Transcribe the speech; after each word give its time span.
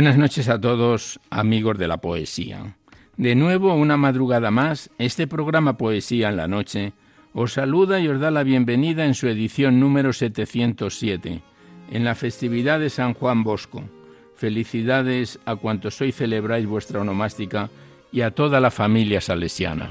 Buenas 0.00 0.16
noches 0.16 0.48
a 0.48 0.58
todos, 0.58 1.20
amigos 1.28 1.76
de 1.76 1.86
la 1.86 1.98
poesía. 1.98 2.74
De 3.18 3.34
nuevo, 3.34 3.74
una 3.74 3.98
madrugada 3.98 4.50
más, 4.50 4.88
este 4.96 5.26
programa 5.26 5.76
Poesía 5.76 6.30
en 6.30 6.38
la 6.38 6.48
Noche 6.48 6.94
os 7.34 7.52
saluda 7.52 8.00
y 8.00 8.08
os 8.08 8.18
da 8.18 8.30
la 8.30 8.42
bienvenida 8.42 9.04
en 9.04 9.12
su 9.12 9.28
edición 9.28 9.78
número 9.78 10.14
707, 10.14 11.42
en 11.90 12.04
la 12.04 12.14
festividad 12.14 12.80
de 12.80 12.88
San 12.88 13.12
Juan 13.12 13.44
Bosco. 13.44 13.82
Felicidades 14.36 15.38
a 15.44 15.56
cuantos 15.56 16.00
hoy 16.00 16.12
celebráis 16.12 16.66
vuestra 16.66 17.02
onomástica 17.02 17.68
y 18.10 18.22
a 18.22 18.30
toda 18.30 18.58
la 18.58 18.70
familia 18.70 19.20
salesiana. 19.20 19.90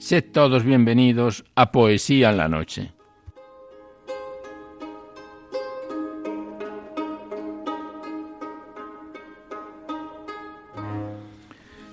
Sed 0.00 0.24
todos 0.32 0.64
bienvenidos 0.64 1.44
a 1.54 1.72
Poesía 1.72 2.30
en 2.30 2.38
la 2.38 2.48
Noche. 2.48 2.92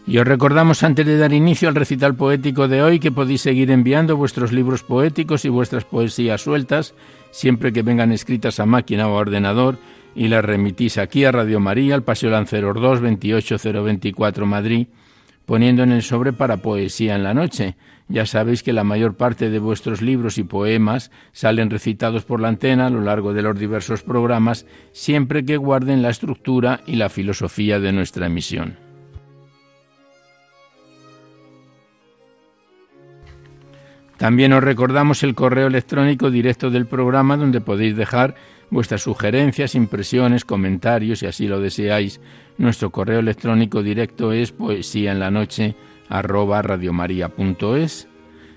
Y 0.07 0.17
os 0.17 0.25
recordamos 0.25 0.83
antes 0.83 1.05
de 1.05 1.17
dar 1.17 1.33
inicio 1.33 1.67
al 1.67 1.75
recital 1.75 2.15
poético 2.15 2.69
de 2.69 2.81
hoy 2.81 3.01
que 3.01 3.11
podéis 3.11 3.41
seguir 3.41 3.69
enviando 3.71 4.15
vuestros 4.15 4.53
libros 4.53 4.83
poéticos 4.83 5.43
y 5.43 5.49
vuestras 5.49 5.83
poesías 5.83 6.39
sueltas, 6.39 6.95
siempre 7.31 7.73
que 7.73 7.81
vengan 7.81 8.13
escritas 8.13 8.61
a 8.61 8.65
máquina 8.65 9.09
o 9.09 9.17
a 9.17 9.19
ordenador, 9.19 9.79
y 10.15 10.29
las 10.29 10.45
remitís 10.45 10.97
aquí 10.97 11.25
a 11.25 11.33
Radio 11.33 11.59
María, 11.59 11.95
al 11.95 12.03
Paseo 12.03 12.29
Lanceros 12.29 12.79
2, 12.79 13.01
28024 13.01 14.45
Madrid, 14.45 14.87
poniendo 15.45 15.83
en 15.83 15.91
el 15.91 16.03
sobre 16.03 16.31
para 16.31 16.57
Poesía 16.57 17.13
en 17.13 17.23
la 17.23 17.33
Noche 17.33 17.75
ya 18.09 18.25
sabéis 18.25 18.63
que 18.63 18.73
la 18.73 18.83
mayor 18.83 19.15
parte 19.15 19.49
de 19.49 19.59
vuestros 19.59 20.01
libros 20.01 20.37
y 20.37 20.43
poemas 20.43 21.11
salen 21.33 21.69
recitados 21.69 22.23
por 22.23 22.39
la 22.39 22.47
antena 22.47 22.87
a 22.87 22.89
lo 22.89 23.01
largo 23.01 23.33
de 23.33 23.41
los 23.41 23.59
diversos 23.59 24.03
programas, 24.03 24.65
siempre 24.93 25.43
que 25.43 25.57
guarden 25.57 26.01
la 26.01 26.09
estructura 26.09 26.81
y 26.85 26.95
la 26.95 27.09
filosofía 27.09 27.79
de 27.79 27.91
nuestra 27.91 28.27
emisión. 28.27 28.77
También 34.17 34.51
os 34.53 34.63
recordamos 34.63 35.21
el 35.21 35.35
correo 35.35 35.67
electrónico 35.67 36.31
directo 36.31 36.71
del 36.71 36.87
programa 36.87 37.37
donde 37.37 37.61
podéis 37.61 37.95
dejar 37.95 38.33
vuestras 38.71 39.03
sugerencias, 39.03 39.75
impresiones, 39.75 40.43
comentarios, 40.43 41.19
si 41.19 41.27
así 41.27 41.47
lo 41.47 41.59
deseáis. 41.59 42.19
Nuestro 42.57 42.89
correo 42.89 43.19
electrónico 43.19 43.83
directo 43.83 44.31
es 44.31 44.51
poesía 44.51 45.11
en 45.11 45.19
la 45.19 45.29
noche 45.29 45.75
arroba 46.09 46.61
radiomaria.es. 46.61 48.07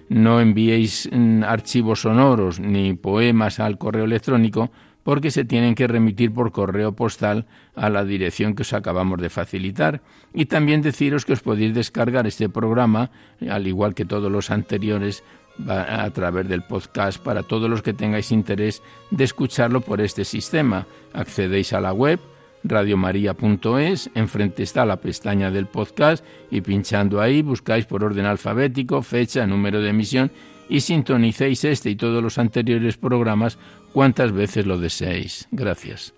No 0.08 0.40
enviéis 0.40 1.08
mm, 1.12 1.44
archivos 1.44 2.02
sonoros 2.02 2.58
ni 2.58 2.94
poemas 2.94 3.60
al 3.60 3.78
correo 3.78 4.04
electrónico 4.04 4.70
porque 5.02 5.30
se 5.30 5.44
tienen 5.44 5.74
que 5.74 5.86
remitir 5.86 6.32
por 6.32 6.52
correo 6.52 6.92
postal 6.92 7.46
a 7.74 7.88
la 7.88 8.04
dirección 8.04 8.54
que 8.54 8.62
os 8.62 8.72
acabamos 8.72 9.20
de 9.20 9.30
facilitar. 9.30 10.02
Y 10.34 10.46
también 10.46 10.82
deciros 10.82 11.24
que 11.24 11.32
os 11.32 11.40
podéis 11.40 11.74
descargar 11.74 12.26
este 12.26 12.48
programa, 12.48 13.10
al 13.48 13.66
igual 13.66 13.94
que 13.94 14.04
todos 14.04 14.30
los 14.30 14.50
anteriores, 14.50 15.24
a 15.68 16.08
través 16.10 16.48
del 16.48 16.62
podcast 16.62 17.22
para 17.22 17.42
todos 17.42 17.68
los 17.68 17.82
que 17.82 17.92
tengáis 17.92 18.32
interés 18.32 18.82
de 19.10 19.24
escucharlo 19.24 19.80
por 19.80 20.00
este 20.00 20.24
sistema. 20.24 20.86
Accedéis 21.12 21.72
a 21.72 21.80
la 21.80 21.92
web 21.92 22.20
radiomaria.es, 22.64 24.10
enfrente 24.14 24.62
está 24.62 24.84
la 24.84 25.00
pestaña 25.00 25.50
del 25.50 25.66
podcast 25.66 26.24
y 26.50 26.60
pinchando 26.60 27.20
ahí 27.20 27.42
buscáis 27.42 27.86
por 27.86 28.04
orden 28.04 28.26
alfabético, 28.26 29.02
fecha, 29.02 29.46
número 29.46 29.80
de 29.80 29.90
emisión 29.90 30.30
y 30.68 30.80
sintonicéis 30.80 31.64
este 31.64 31.90
y 31.90 31.96
todos 31.96 32.22
los 32.22 32.38
anteriores 32.38 32.96
programas 32.96 33.58
cuantas 33.92 34.32
veces 34.32 34.66
lo 34.66 34.78
deseéis. 34.78 35.48
Gracias. 35.50 36.14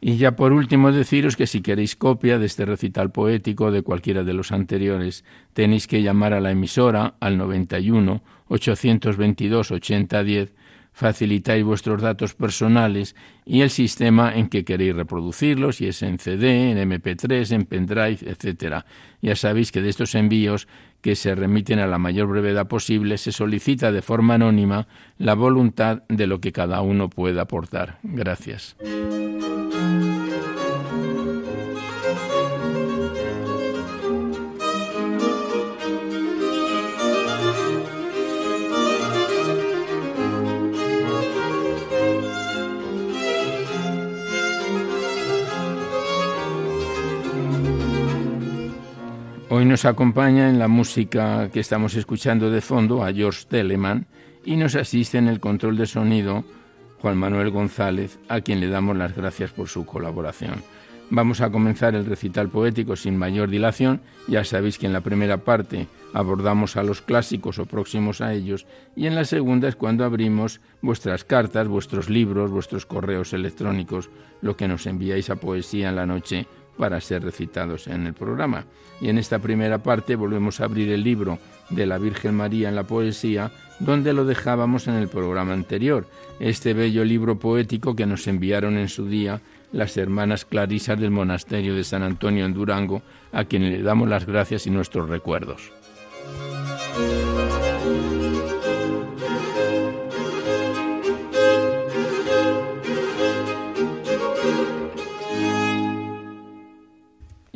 Y 0.00 0.16
ya 0.16 0.36
por 0.36 0.52
último 0.52 0.92
deciros 0.92 1.36
que 1.36 1.48
si 1.48 1.60
queréis 1.60 1.96
copia 1.96 2.38
de 2.38 2.46
este 2.46 2.64
recital 2.64 3.10
poético 3.10 3.72
de 3.72 3.82
cualquiera 3.82 4.22
de 4.22 4.32
los 4.32 4.52
anteriores, 4.52 5.24
tenéis 5.54 5.88
que 5.88 6.02
llamar 6.02 6.34
a 6.34 6.40
la 6.40 6.52
emisora 6.52 7.16
al 7.18 7.36
91 7.36 8.22
822 8.46 9.72
8010 9.72 10.54
facilitáis 10.98 11.62
vuestros 11.62 12.02
datos 12.02 12.34
personales 12.34 13.14
y 13.46 13.60
el 13.60 13.70
sistema 13.70 14.34
en 14.34 14.48
que 14.48 14.64
queréis 14.64 14.96
reproducirlos, 14.96 15.76
si 15.76 15.86
es 15.86 16.02
en 16.02 16.18
CD, 16.18 16.72
en 16.72 16.90
MP3, 16.90 17.52
en 17.52 17.66
pendrive, 17.66 18.18
etc. 18.26 18.82
Ya 19.22 19.36
sabéis 19.36 19.70
que 19.70 19.80
de 19.80 19.90
estos 19.90 20.16
envíos 20.16 20.66
que 21.00 21.14
se 21.14 21.36
remiten 21.36 21.78
a 21.78 21.86
la 21.86 21.98
mayor 21.98 22.26
brevedad 22.26 22.66
posible 22.66 23.16
se 23.16 23.30
solicita 23.30 23.92
de 23.92 24.02
forma 24.02 24.34
anónima 24.34 24.88
la 25.18 25.34
voluntad 25.34 26.02
de 26.08 26.26
lo 26.26 26.40
que 26.40 26.50
cada 26.50 26.80
uno 26.80 27.08
pueda 27.08 27.42
aportar. 27.42 28.00
Gracias. 28.02 28.74
Hoy 49.58 49.64
nos 49.64 49.84
acompaña 49.86 50.48
en 50.48 50.60
la 50.60 50.68
música 50.68 51.50
que 51.50 51.58
estamos 51.58 51.96
escuchando 51.96 52.48
de 52.48 52.60
fondo 52.60 53.02
a 53.02 53.12
George 53.12 53.44
Telemann 53.48 54.06
y 54.44 54.54
nos 54.54 54.76
asiste 54.76 55.18
en 55.18 55.26
el 55.26 55.40
control 55.40 55.76
de 55.76 55.86
sonido 55.86 56.44
Juan 57.00 57.16
Manuel 57.16 57.50
González, 57.50 58.20
a 58.28 58.40
quien 58.40 58.60
le 58.60 58.68
damos 58.68 58.96
las 58.96 59.16
gracias 59.16 59.50
por 59.50 59.68
su 59.68 59.84
colaboración. 59.84 60.62
Vamos 61.10 61.40
a 61.40 61.50
comenzar 61.50 61.96
el 61.96 62.06
recital 62.06 62.50
poético 62.50 62.94
sin 62.94 63.16
mayor 63.16 63.50
dilación. 63.50 64.00
Ya 64.28 64.44
sabéis 64.44 64.78
que 64.78 64.86
en 64.86 64.92
la 64.92 65.00
primera 65.00 65.38
parte 65.38 65.88
abordamos 66.14 66.76
a 66.76 66.84
los 66.84 67.02
clásicos 67.02 67.58
o 67.58 67.66
próximos 67.66 68.20
a 68.20 68.34
ellos 68.34 68.64
y 68.94 69.08
en 69.08 69.16
la 69.16 69.24
segunda 69.24 69.66
es 69.66 69.74
cuando 69.74 70.04
abrimos 70.04 70.60
vuestras 70.82 71.24
cartas, 71.24 71.66
vuestros 71.66 72.08
libros, 72.08 72.52
vuestros 72.52 72.86
correos 72.86 73.32
electrónicos, 73.32 74.08
lo 74.40 74.56
que 74.56 74.68
nos 74.68 74.86
enviáis 74.86 75.30
a 75.30 75.34
poesía 75.36 75.88
en 75.88 75.96
la 75.96 76.06
noche 76.06 76.46
para 76.78 77.00
ser 77.00 77.22
recitados 77.22 77.86
en 77.88 78.06
el 78.06 78.14
programa. 78.14 78.64
Y 79.00 79.08
en 79.08 79.18
esta 79.18 79.38
primera 79.38 79.78
parte 79.82 80.16
volvemos 80.16 80.60
a 80.60 80.64
abrir 80.64 80.90
el 80.90 81.04
libro 81.04 81.38
de 81.70 81.86
la 81.86 81.98
Virgen 81.98 82.34
María 82.34 82.68
en 82.68 82.76
la 82.76 82.84
poesía, 82.84 83.50
donde 83.78 84.12
lo 84.12 84.24
dejábamos 84.24 84.88
en 84.88 84.94
el 84.94 85.08
programa 85.08 85.52
anterior, 85.52 86.06
este 86.40 86.72
bello 86.72 87.04
libro 87.04 87.38
poético 87.38 87.94
que 87.94 88.06
nos 88.06 88.26
enviaron 88.26 88.78
en 88.78 88.88
su 88.88 89.06
día 89.06 89.40
las 89.72 89.96
hermanas 89.96 90.44
clarisas 90.44 90.98
del 90.98 91.10
monasterio 91.10 91.74
de 91.74 91.84
San 91.84 92.02
Antonio 92.02 92.46
en 92.46 92.54
Durango, 92.54 93.02
a 93.32 93.44
quienes 93.44 93.72
le 93.72 93.82
damos 93.82 94.08
las 94.08 94.24
gracias 94.24 94.66
y 94.66 94.70
nuestros 94.70 95.08
recuerdos. 95.08 95.70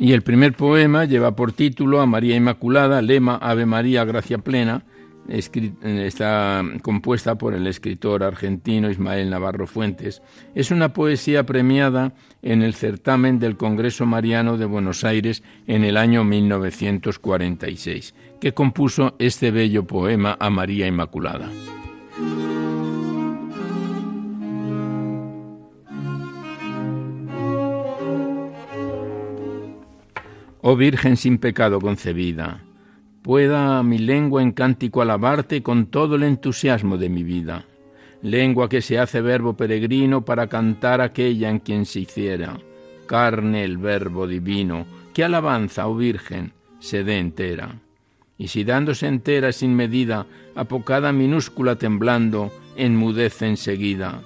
Y 0.03 0.11
el 0.11 0.21
primer 0.21 0.51
poema 0.51 1.05
lleva 1.05 1.33
por 1.33 1.53
título 1.53 2.01
a 2.01 2.05
María 2.05 2.35
Inmaculada, 2.35 3.01
lema 3.01 3.37
Ave 3.37 3.65
María, 3.65 4.03
gracia 4.03 4.37
plena, 4.37 4.83
está 5.29 6.61
compuesta 6.81 7.37
por 7.37 7.53
el 7.53 7.67
escritor 7.67 8.21
argentino 8.21 8.89
Ismael 8.89 9.29
Navarro 9.29 9.65
Fuentes. 9.65 10.21
Es 10.55 10.71
una 10.71 10.91
poesía 10.91 11.45
premiada 11.45 12.11
en 12.41 12.63
el 12.63 12.73
certamen 12.73 13.39
del 13.39 13.55
Congreso 13.55 14.05
Mariano 14.05 14.57
de 14.57 14.65
Buenos 14.65 15.05
Aires 15.05 15.41
en 15.67 15.85
el 15.85 15.95
año 15.95 16.25
1946, 16.25 18.13
que 18.41 18.53
compuso 18.53 19.15
este 19.19 19.51
bello 19.51 19.87
poema 19.87 20.35
a 20.37 20.49
María 20.49 20.85
Inmaculada. 20.85 21.49
Oh 30.65 30.77
Virgen 30.77 31.17
sin 31.17 31.39
pecado 31.39 31.81
concebida, 31.81 32.63
pueda 33.21 33.83
mi 33.83 33.97
lengua 33.97 34.41
en 34.41 34.53
cántico 34.53 35.01
alabarte 35.01 35.61
con 35.61 35.87
todo 35.87 36.15
el 36.15 36.23
entusiasmo 36.23 36.97
de 36.97 37.09
mi 37.09 37.21
vida, 37.21 37.65
lengua 38.21 38.69
que 38.69 38.81
se 38.81 38.97
hace 38.97 39.19
verbo 39.19 39.57
peregrino 39.57 40.23
para 40.23 40.47
cantar 40.47 41.01
aquella 41.01 41.49
en 41.49 41.59
quien 41.59 41.85
se 41.85 41.99
hiciera, 41.99 42.61
carne 43.07 43.65
el 43.65 43.77
verbo 43.77 44.25
divino, 44.25 44.85
que 45.13 45.25
alabanza, 45.25 45.85
oh 45.85 45.97
Virgen, 45.97 46.53
se 46.79 47.03
dé 47.03 47.19
entera. 47.19 47.81
Y 48.37 48.47
si 48.47 48.63
dándose 48.63 49.07
entera 49.07 49.51
sin 49.51 49.75
medida, 49.75 50.27
apocada 50.55 51.11
minúscula 51.11 51.75
temblando, 51.75 52.53
enmudece 52.77 53.47
enseguida, 53.47 54.21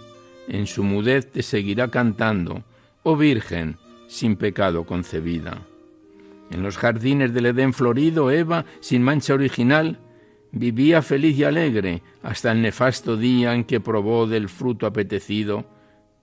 en 0.48 0.68
su 0.68 0.84
mudez 0.84 1.32
te 1.32 1.42
seguirá 1.42 1.88
cantando, 1.88 2.64
oh 3.02 3.18
Virgen, 3.18 3.78
sin 4.08 4.36
pecado 4.36 4.84
concebida. 4.84 5.66
En 6.50 6.64
los 6.64 6.78
jardines 6.78 7.34
del 7.34 7.48
Edén 7.48 7.74
florido, 7.74 8.32
Eva, 8.32 8.66
sin 8.80 9.04
mancha 9.04 9.34
original, 9.34 10.00
vivía 10.52 11.02
feliz 11.02 11.38
y 11.38 11.44
alegre 11.44 12.04
hasta 12.24 12.52
el 12.52 12.62
nefasto 12.62 13.18
día 13.18 13.54
en 13.54 13.66
que 13.66 13.80
probó 13.80 14.28
del 14.28 14.50
fruto 14.50 14.86
apetecido 14.86 15.66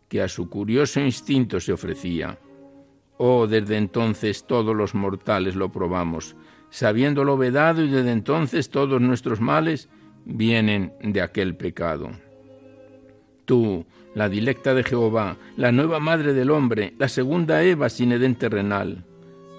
que 0.08 0.22
a 0.22 0.28
su 0.28 0.48
curioso 0.48 1.00
instinto 1.00 1.60
se 1.60 1.72
ofrecía. 1.72 2.38
Oh, 3.16 3.46
desde 3.46 3.76
entonces 3.76 4.44
todos 4.46 4.74
los 4.74 4.94
mortales 4.94 5.54
lo 5.54 5.70
probamos, 5.70 6.36
sabiéndolo 6.70 7.36
vedado 7.36 7.82
y 7.82 7.88
desde 7.88 8.12
entonces 8.12 8.70
todos 8.70 9.00
nuestros 9.00 9.40
males 9.40 9.88
vienen 10.24 10.92
de 11.00 11.20
aquel 11.20 11.56
pecado. 11.56 12.10
Tú, 13.44 13.86
la 14.14 14.28
dilecta 14.28 14.74
de 14.74 14.84
Jehová, 14.84 15.36
la 15.56 15.70
nueva 15.70 16.00
madre 16.00 16.32
del 16.32 16.50
hombre, 16.50 16.94
la 16.98 17.08
segunda 17.08 17.62
Eva 17.62 17.88
sin 17.88 18.12
Edén 18.12 18.36
terrenal, 18.36 19.04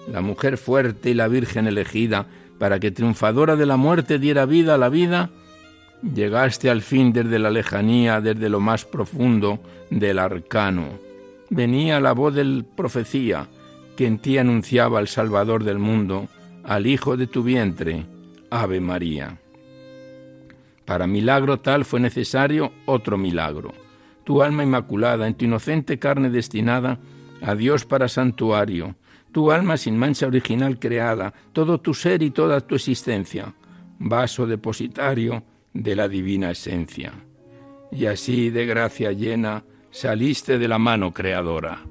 la 0.07 0.21
mujer 0.21 0.57
fuerte 0.57 1.09
y 1.09 1.13
la 1.13 1.27
virgen 1.27 1.67
elegida, 1.67 2.27
para 2.59 2.79
que 2.79 2.91
triunfadora 2.91 3.55
de 3.55 3.65
la 3.65 3.77
muerte 3.77 4.19
diera 4.19 4.45
vida 4.45 4.75
a 4.75 4.77
la 4.77 4.89
vida, 4.89 5.29
llegaste 6.01 6.69
al 6.69 6.81
fin 6.81 7.11
desde 7.11 7.39
la 7.39 7.49
lejanía, 7.49 8.21
desde 8.21 8.49
lo 8.49 8.59
más 8.59 8.85
profundo 8.85 9.59
del 9.89 10.19
arcano. 10.19 10.99
Venía 11.49 11.99
la 11.99 12.13
voz 12.13 12.33
del 12.33 12.65
profecía, 12.75 13.47
que 13.95 14.07
en 14.07 14.19
ti 14.19 14.37
anunciaba 14.37 14.99
al 14.99 15.07
Salvador 15.07 15.63
del 15.63 15.79
mundo, 15.79 16.27
al 16.63 16.87
Hijo 16.87 17.17
de 17.17 17.27
tu 17.27 17.43
vientre, 17.43 18.05
Ave 18.49 18.79
María. 18.79 19.37
Para 20.85 21.07
milagro 21.07 21.59
tal 21.59 21.85
fue 21.85 21.99
necesario 21.99 22.71
otro 22.85 23.17
milagro. 23.17 23.73
Tu 24.23 24.41
alma 24.41 24.63
inmaculada, 24.63 25.27
en 25.27 25.35
tu 25.35 25.45
inocente 25.45 25.99
carne 25.99 26.29
destinada, 26.29 26.99
a 27.41 27.55
Dios 27.55 27.85
para 27.85 28.07
santuario, 28.07 28.95
tu 29.35 29.51
alma 29.51 29.75
sin 29.75 29.97
mancha 29.97 30.27
original 30.27 30.79
creada, 30.79 31.33
todo 31.51 31.81
tu 31.81 31.93
ser 31.93 32.23
y 32.23 32.31
toda 32.31 32.61
tu 32.61 32.75
existencia, 32.75 33.53
vaso 33.99 34.47
depositario 34.47 35.43
de 35.73 35.93
la 35.93 36.07
divina 36.07 36.51
esencia. 36.51 37.11
Y 37.91 38.05
así 38.05 38.49
de 38.49 38.65
gracia 38.65 39.11
llena 39.11 39.65
saliste 39.91 40.57
de 40.57 40.69
la 40.69 40.79
mano 40.79 41.13
creadora. 41.13 41.83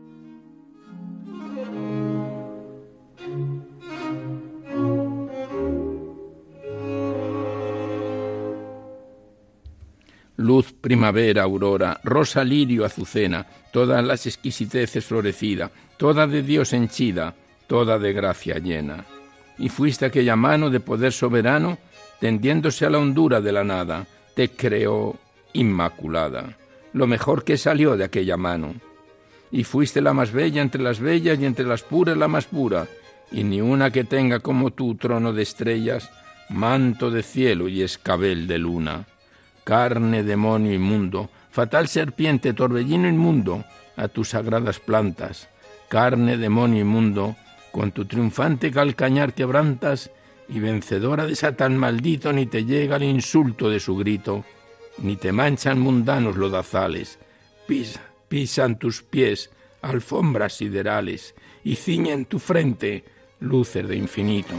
Luz, 10.45 10.75
primavera, 10.75 11.43
aurora, 11.43 11.99
rosa, 12.05 12.45
lirio, 12.45 12.85
azucena, 12.85 13.47
todas 13.73 14.05
las 14.05 14.27
exquisiteces 14.27 15.05
florecida, 15.05 15.71
toda 15.97 16.27
de 16.27 16.43
Dios 16.43 16.75
henchida, 16.75 17.35
toda 17.67 17.99
de 17.99 18.13
gracia 18.13 18.59
llena. 18.59 19.07
Y 19.59 19.71
fuiste 19.71 20.05
aquella 20.05 20.37
mano 20.37 20.69
de 20.69 20.81
poder 20.81 21.13
soberano, 21.13 21.79
tendiéndose 22.21 22.85
a 22.85 22.91
la 22.91 22.99
hondura 22.99 23.41
de 23.41 23.53
la 23.53 23.65
nada, 23.65 24.07
te 24.35 24.51
creó 24.51 25.17
inmaculada, 25.55 26.59
lo 26.93 27.07
mejor 27.07 27.43
que 27.45 27.57
salió 27.57 27.97
de 27.97 28.05
aquella 28.05 28.37
mano. 28.37 28.75
Y 29.51 29.65
fuiste 29.65 30.03
la 30.03 30.13
más 30.13 30.31
bella 30.31 30.61
entre 30.61 30.83
las 30.83 31.01
bellas 31.01 31.39
y 31.39 31.47
entre 31.47 31.65
las 31.65 31.83
puras 31.83 32.19
la 32.19 32.29
más 32.29 32.45
pura, 32.45 32.87
y 33.33 33.45
ni 33.45 33.63
una 33.63 33.91
que 33.91 34.05
tenga 34.05 34.41
como 34.41 34.73
tú 34.73 34.95
trono 34.97 35.33
de 35.33 35.43
estrellas, 35.43 36.11
manto 36.51 37.11
de 37.11 37.23
cielo 37.23 37.69
y 37.69 37.83
escabel 37.83 38.47
de 38.47 38.59
luna. 38.59 39.07
Carne, 39.65 40.23
demonio 40.23 40.73
inmundo, 40.73 41.31
fatal 41.51 41.89
serpiente, 41.89 42.53
torbellino 42.53 43.09
inmundo, 43.09 43.65
a 43.97 44.09
tus 44.09 44.31
sagradas 44.31 44.79
plantas, 44.79 45.49
carne, 45.89 46.37
demonio 46.37 46.83
inmundo, 46.83 47.37
con 47.73 47.93
tu 47.93 48.05
triunfante 48.05 48.71
calcañar 48.71 49.33
quebrantas, 49.33 50.11
y 50.49 50.61
vencedora 50.61 51.27
de 51.27 51.35
Satán 51.35 51.79
maldito 51.79 52.33
ni 52.33 52.45
te 52.47 52.65
llega 52.65 52.97
el 52.97 53.05
insulto 53.05 53.71
de 53.71 53.81
su 53.81 53.97
grito, 53.97 54.45
ni 54.99 55.17
te 55.17 55.33
manchan 55.33 55.81
mundanos 55.81 56.37
lodazales, 56.37 57.19
pisa, 57.67 58.03
pisan 58.29 58.79
tus 58.79 59.03
pies 59.03 59.51
alfombras 59.81 60.55
siderales, 60.55 61.35
y 61.63 61.77
ciñen 61.77 62.27
tu 62.27 62.39
frente 62.39 63.05
luces 63.41 63.89
de 63.89 63.97
infinito. 63.97 64.55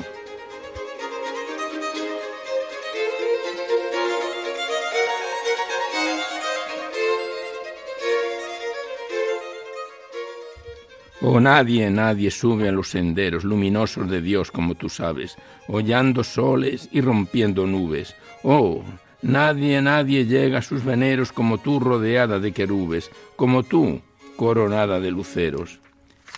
Oh, 11.27 11.39
nadie, 11.39 11.89
nadie 11.89 12.29
sube 12.29 12.70
a 12.70 12.72
los 12.72 12.89
senderos 12.89 13.44
luminosos 13.44 14.08
de 14.08 14.22
Dios 14.22 14.51
como 14.51 14.75
tú 14.75 14.89
sabes, 14.89 15.38
hollando 15.67 16.24
soles 16.24 16.88
y 16.91 17.01
rompiendo 17.01 17.65
nubes. 17.65 18.15
Oh, 18.44 18.84
nadie, 19.24 19.82
nadie 19.82 20.27
llega 20.27 20.60
a 20.60 20.62
sus 20.62 20.86
veneros 20.86 21.32
como 21.32 21.58
tú 21.58 21.79
rodeada 21.79 22.39
de 22.39 22.51
querubes, 22.51 23.10
como 23.36 23.63
tú 23.63 24.01
coronada 24.36 25.00
de 25.00 25.10
luceros. 25.10 25.79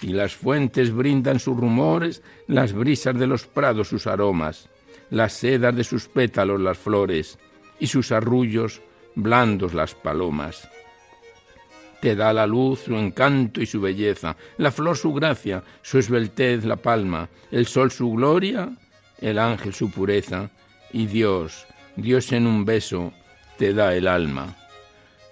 Y 0.01 0.13
las 0.13 0.35
fuentes 0.35 0.93
brindan 0.93 1.41
sus 1.41 1.57
rumores, 1.57 2.23
las 2.47 2.71
brisas 2.71 3.19
de 3.19 3.27
los 3.27 3.45
prados 3.45 3.89
sus 3.89 4.07
aromas, 4.07 4.69
las 5.09 5.33
sedas 5.33 5.75
de 5.75 5.83
sus 5.83 6.07
pétalos 6.07 6.61
las 6.61 6.77
flores, 6.77 7.37
y 7.77 7.87
sus 7.87 8.13
arrullos 8.13 8.81
blandos 9.15 9.73
las 9.73 9.95
palomas 9.95 10.69
te 11.99 12.15
da 12.15 12.33
la 12.33 12.45
luz 12.45 12.83
su 12.85 12.95
encanto 12.95 13.61
y 13.61 13.65
su 13.65 13.81
belleza, 13.81 14.35
la 14.57 14.71
flor 14.71 14.97
su 14.97 15.13
gracia, 15.13 15.63
su 15.81 15.97
esbeltez 15.97 16.63
la 16.65 16.75
palma, 16.75 17.29
el 17.51 17.65
sol 17.65 17.91
su 17.91 18.11
gloria, 18.11 18.69
el 19.19 19.39
ángel 19.39 19.73
su 19.73 19.89
pureza, 19.91 20.49
y 20.91 21.07
Dios, 21.07 21.65
Dios 21.95 22.31
en 22.31 22.47
un 22.47 22.65
beso, 22.65 23.13
te 23.57 23.73
da 23.73 23.95
el 23.95 24.07
alma. 24.07 24.55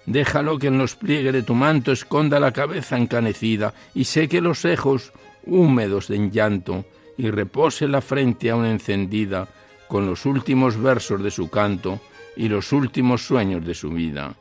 Déjalo 0.06 0.58
que 0.58 0.68
en 0.68 0.78
los 0.78 0.94
pliegues 0.94 1.32
de 1.32 1.42
tu 1.42 1.54
manto 1.54 1.92
esconda 1.92 2.38
la 2.38 2.52
cabeza 2.52 2.96
encanecida 2.96 3.74
y 3.94 4.04
seque 4.04 4.40
los 4.40 4.64
ojos 4.64 5.12
húmedos 5.44 6.08
de 6.08 6.30
llanto 6.30 6.84
y 7.16 7.30
repose 7.30 7.88
la 7.88 8.00
frente 8.00 8.50
aún 8.50 8.66
encendida 8.66 9.48
con 9.88 10.06
los 10.06 10.26
últimos 10.26 10.80
versos 10.80 11.22
de 11.22 11.30
su 11.30 11.48
canto 11.48 12.00
y 12.36 12.48
los 12.48 12.72
últimos 12.72 13.22
sueños 13.22 13.64
de 13.64 13.74
su 13.74 13.90
vida, 13.90 14.34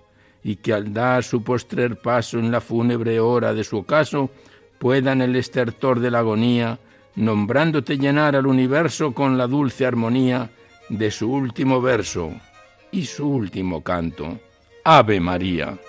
y 0.46 0.58
que 0.58 0.74
al 0.74 0.94
dar 0.94 1.24
su 1.24 1.42
postrer 1.42 1.98
paso 1.98 2.38
en 2.38 2.52
la 2.52 2.62
fúnebre 2.62 3.20
hora 3.20 3.56
de 3.56 3.64
su 3.64 3.78
ocaso, 3.78 4.30
pueda 4.78 5.12
en 5.12 5.24
el 5.24 5.36
estertor 5.36 6.00
de 6.00 6.12
la 6.12 6.20
agonía, 6.20 6.78
nombrándote 7.16 7.98
llenar 7.98 8.36
al 8.36 8.46
universo 8.46 9.12
con 9.12 9.40
la 9.40 9.48
dulce 9.48 9.88
armonía 9.88 10.52
de 10.88 11.10
su 11.10 11.32
último 11.32 11.82
verso 11.82 12.32
y 12.92 13.06
su 13.06 13.28
último 13.28 13.82
canto. 13.82 14.40
Ave 14.84 15.20
María. 15.20 15.80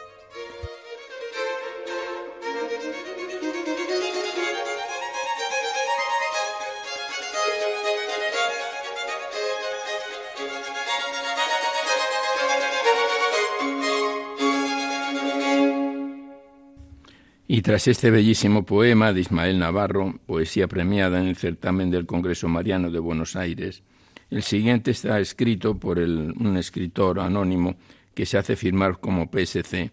Y 17.56 17.62
tras 17.62 17.88
este 17.88 18.10
bellísimo 18.10 18.66
poema 18.66 19.14
de 19.14 19.22
Ismael 19.22 19.58
Navarro, 19.58 20.20
poesía 20.26 20.68
premiada 20.68 21.18
en 21.18 21.28
el 21.28 21.36
certamen 21.36 21.90
del 21.90 22.04
Congreso 22.04 22.48
Mariano 22.48 22.90
de 22.90 22.98
Buenos 22.98 23.34
Aires, 23.34 23.82
el 24.28 24.42
siguiente 24.42 24.90
está 24.90 25.18
escrito 25.20 25.74
por 25.78 25.98
un 25.98 26.56
escritor 26.58 27.18
anónimo 27.18 27.76
que 28.14 28.26
se 28.26 28.36
hace 28.36 28.56
firmar 28.56 29.00
como 29.00 29.30
PSC, 29.30 29.90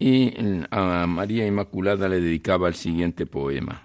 y 0.00 0.34
a 0.72 1.06
María 1.06 1.46
Inmaculada 1.46 2.08
le 2.08 2.20
dedicaba 2.20 2.66
el 2.66 2.74
siguiente 2.74 3.24
poema. 3.24 3.84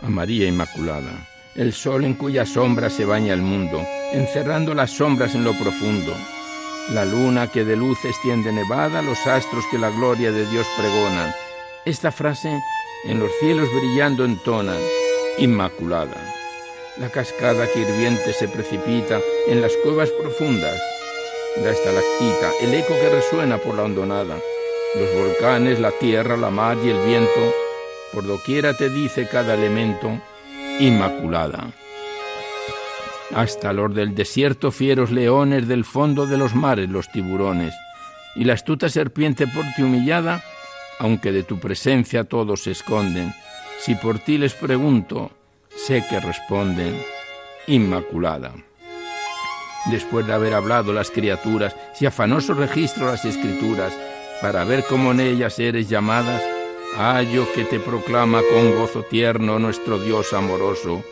A 0.00 0.08
María 0.08 0.48
Inmaculada, 0.48 1.28
el 1.56 1.74
sol 1.74 2.06
en 2.06 2.14
cuya 2.14 2.46
sombra 2.46 2.88
se 2.88 3.04
baña 3.04 3.34
el 3.34 3.42
mundo, 3.42 3.82
encerrando 4.12 4.74
las 4.74 4.90
sombras 4.90 5.34
en 5.34 5.44
lo 5.44 5.52
profundo, 5.52 6.14
la 6.90 7.04
luna 7.04 7.50
que 7.50 7.64
de 7.64 7.76
luz 7.76 8.04
extiende 8.04 8.52
nevada, 8.52 9.02
los 9.02 9.26
astros 9.26 9.64
que 9.70 9.78
la 9.78 9.90
gloria 9.90 10.32
de 10.32 10.46
Dios 10.50 10.66
pregonan. 10.78 11.32
Esta 11.84 12.12
frase 12.12 12.52
en 13.04 13.18
los 13.18 13.30
cielos 13.40 13.68
brillando 13.74 14.24
entonan, 14.24 14.78
Inmaculada 15.38 16.32
la 16.98 17.08
cascada 17.08 17.66
que 17.72 17.80
hirviente 17.80 18.32
se 18.32 18.48
precipita 18.48 19.18
en 19.48 19.62
las 19.62 19.72
cuevas 19.78 20.10
profundas, 20.10 20.78
la 21.62 21.70
estalactita, 21.70 22.50
el 22.60 22.74
eco 22.74 22.94
que 22.94 23.08
resuena 23.08 23.58
por 23.58 23.74
la 23.74 23.84
hondonada, 23.84 24.36
los 24.94 25.14
volcanes, 25.14 25.80
la 25.80 25.90
tierra, 25.92 26.36
la 26.36 26.50
mar 26.50 26.76
y 26.84 26.90
el 26.90 26.98
viento, 27.06 27.54
por 28.12 28.26
doquiera 28.26 28.76
te 28.76 28.90
dice 28.90 29.26
cada 29.26 29.54
elemento, 29.54 30.20
Inmaculada. 30.80 31.81
Hasta 33.34 33.72
los 33.72 33.94
del 33.94 34.14
desierto 34.14 34.70
fieros 34.70 35.10
leones, 35.10 35.66
del 35.66 35.84
fondo 35.84 36.26
de 36.26 36.36
los 36.36 36.54
mares 36.54 36.90
los 36.90 37.10
tiburones, 37.10 37.74
y 38.34 38.44
la 38.44 38.54
astuta 38.54 38.88
serpiente 38.88 39.46
por 39.46 39.64
ti 39.74 39.82
humillada, 39.82 40.42
aunque 40.98 41.32
de 41.32 41.42
tu 41.42 41.58
presencia 41.58 42.24
todos 42.24 42.64
se 42.64 42.72
esconden, 42.72 43.32
si 43.80 43.94
por 43.94 44.18
ti 44.18 44.38
les 44.38 44.54
pregunto, 44.54 45.30
sé 45.74 46.04
que 46.08 46.20
responden, 46.20 46.94
Inmaculada. 47.68 48.52
Después 49.86 50.26
de 50.26 50.32
haber 50.32 50.54
hablado 50.54 50.92
las 50.92 51.10
criaturas, 51.10 51.74
si 51.94 52.06
afanoso 52.06 52.54
registro 52.54 53.06
las 53.06 53.24
escrituras, 53.24 53.92
para 54.40 54.64
ver 54.64 54.84
cómo 54.88 55.12
en 55.12 55.20
ellas 55.20 55.58
eres 55.58 55.88
llamadas, 55.88 56.42
hallo 56.96 57.46
que 57.54 57.64
te 57.64 57.78
proclama 57.78 58.40
con 58.52 58.76
gozo 58.76 59.02
tierno 59.04 59.58
nuestro 59.58 59.98
Dios 59.98 60.32
amoroso, 60.32 61.04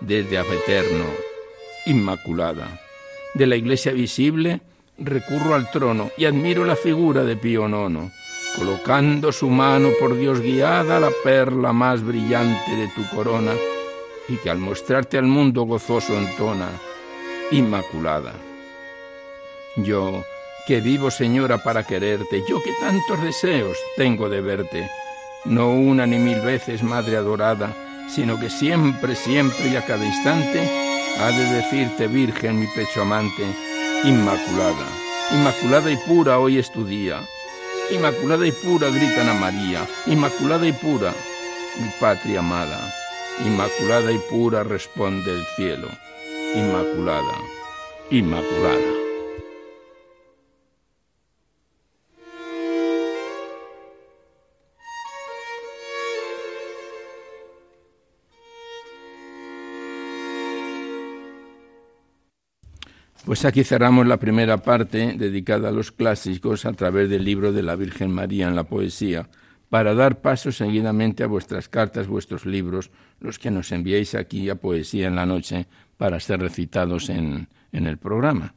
desde 0.00 0.40
eterno, 0.40 1.04
Inmaculada. 1.86 2.80
De 3.34 3.46
la 3.46 3.56
iglesia 3.56 3.92
visible, 3.92 4.60
recurro 4.98 5.54
al 5.54 5.70
trono 5.70 6.10
y 6.16 6.26
admiro 6.26 6.64
la 6.64 6.76
figura 6.76 7.24
de 7.24 7.36
Pío 7.36 7.68
Nono, 7.68 8.10
colocando 8.56 9.32
su 9.32 9.48
mano 9.48 9.90
por 9.98 10.16
Dios 10.16 10.40
guiada 10.40 11.00
la 11.00 11.10
perla 11.24 11.72
más 11.72 12.02
brillante 12.02 12.76
de 12.76 12.88
tu 12.88 13.08
corona, 13.14 13.52
y 14.28 14.36
que 14.36 14.50
al 14.50 14.58
mostrarte 14.58 15.18
al 15.18 15.26
mundo 15.26 15.62
gozoso 15.62 16.16
entona, 16.16 16.68
Inmaculada. 17.50 18.34
Yo, 19.76 20.24
que 20.66 20.80
vivo, 20.80 21.10
Señora, 21.10 21.58
para 21.58 21.84
quererte, 21.84 22.44
yo 22.48 22.62
que 22.62 22.72
tantos 22.80 23.22
deseos 23.24 23.76
tengo 23.96 24.28
de 24.28 24.40
verte, 24.40 24.88
no 25.44 25.70
una 25.70 26.06
ni 26.06 26.18
mil 26.18 26.40
veces, 26.40 26.82
Madre 26.82 27.16
adorada, 27.16 27.74
sino 28.08 28.38
que 28.38 28.50
siempre, 28.50 29.16
siempre 29.16 29.68
y 29.68 29.76
a 29.76 29.84
cada 29.84 30.04
instante 30.04 30.79
ha 31.20 31.30
de 31.30 31.44
decirte, 31.54 32.06
Virgen, 32.06 32.58
mi 32.58 32.66
pecho 32.68 33.02
amante, 33.02 33.44
Inmaculada, 34.04 34.86
Inmaculada 35.32 35.90
y 35.90 35.96
pura 35.96 36.38
hoy 36.38 36.58
es 36.58 36.70
tu 36.72 36.84
día, 36.84 37.20
Inmaculada 37.90 38.46
y 38.46 38.52
pura 38.52 38.88
gritan 38.88 39.28
a 39.28 39.34
María, 39.34 39.86
Inmaculada 40.06 40.66
y 40.66 40.72
pura, 40.72 41.12
mi 41.78 41.88
patria 42.00 42.40
amada. 42.40 42.94
Inmaculada 43.44 44.12
y 44.12 44.18
pura 44.18 44.62
responde 44.64 45.30
el 45.32 45.44
cielo. 45.56 45.88
Inmaculada, 46.54 47.38
Inmaculada. 48.10 49.09
Pues 63.24 63.44
aquí 63.44 63.64
cerramos 63.64 64.06
la 64.06 64.16
primera 64.16 64.58
parte 64.58 65.14
dedicada 65.16 65.68
a 65.68 65.72
los 65.72 65.92
clásicos 65.92 66.64
a 66.64 66.72
través 66.72 67.10
del 67.10 67.24
libro 67.24 67.52
de 67.52 67.62
la 67.62 67.76
Virgen 67.76 68.10
María 68.10 68.48
en 68.48 68.56
la 68.56 68.64
poesía 68.64 69.28
para 69.68 69.94
dar 69.94 70.20
paso 70.20 70.50
seguidamente 70.50 71.22
a 71.22 71.28
vuestras 71.28 71.68
cartas, 71.68 72.08
vuestros 72.08 72.44
libros, 72.44 72.90
los 73.20 73.38
que 73.38 73.50
nos 73.50 73.70
enviéis 73.70 74.14
aquí 74.16 74.50
a 74.50 74.56
Poesía 74.56 75.06
en 75.06 75.14
la 75.14 75.26
Noche 75.26 75.66
para 75.96 76.18
ser 76.18 76.40
recitados 76.40 77.08
en, 77.08 77.48
en 77.70 77.86
el 77.86 77.96
programa. 77.96 78.54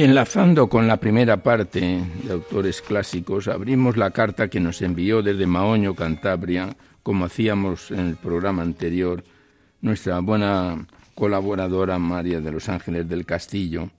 Y 0.00 0.04
enlazando 0.04 0.66
con 0.70 0.88
la 0.88 0.96
primera 0.96 1.42
parte 1.42 2.02
de 2.24 2.32
autores 2.32 2.80
clásicos, 2.80 3.48
abrimos 3.48 3.98
la 3.98 4.12
carta 4.12 4.48
que 4.48 4.58
nos 4.58 4.80
envió 4.80 5.20
desde 5.20 5.46
Maoño, 5.46 5.94
Cantabria, 5.94 6.74
como 7.02 7.26
hacíamos 7.26 7.90
en 7.90 8.06
el 8.06 8.16
programa 8.16 8.62
anterior, 8.62 9.22
nuestra 9.82 10.18
buena 10.20 10.86
colaboradora 11.14 11.98
María 11.98 12.40
de 12.40 12.50
los 12.50 12.70
Ángeles 12.70 13.10
del 13.10 13.26
Castillo, 13.26 13.90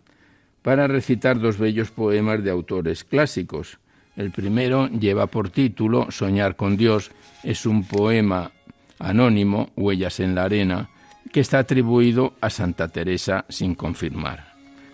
para 0.63 0.87
recitar 0.87 1.39
dos 1.39 1.59
bellos 1.59 1.91
poemas 1.91 2.43
de 2.43 2.49
autores 2.49 3.03
clásicos. 3.03 3.77
El 4.15 4.31
primero 4.31 4.87
lleva 4.87 5.27
por 5.27 5.51
título 5.51 6.09
Soñar 6.09 6.55
con 6.55 6.77
Dios, 6.77 7.11
es 7.43 7.67
un 7.67 7.83
poema 7.83 8.51
anónimo, 8.97 9.69
Huellas 9.75 10.19
en 10.19 10.33
la 10.33 10.45
Arena, 10.45 10.89
que 11.31 11.41
está 11.41 11.59
atribuido 11.59 12.33
a 12.41 12.49
Santa 12.49 12.87
Teresa 12.87 13.45
sin 13.49 13.75
confirmar 13.75 14.50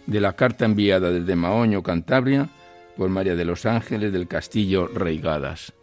de 0.07 0.21
la 0.21 0.33
carta 0.33 0.65
enviada 0.65 1.11
desde 1.11 1.35
Maoño, 1.35 1.83
Cantabria, 1.83 2.49
por 2.97 3.09
María 3.09 3.35
de 3.35 3.45
los 3.45 3.65
Ángeles 3.65 4.11
del 4.11 4.27
Castillo 4.27 4.87
Reigadas. 4.87 5.73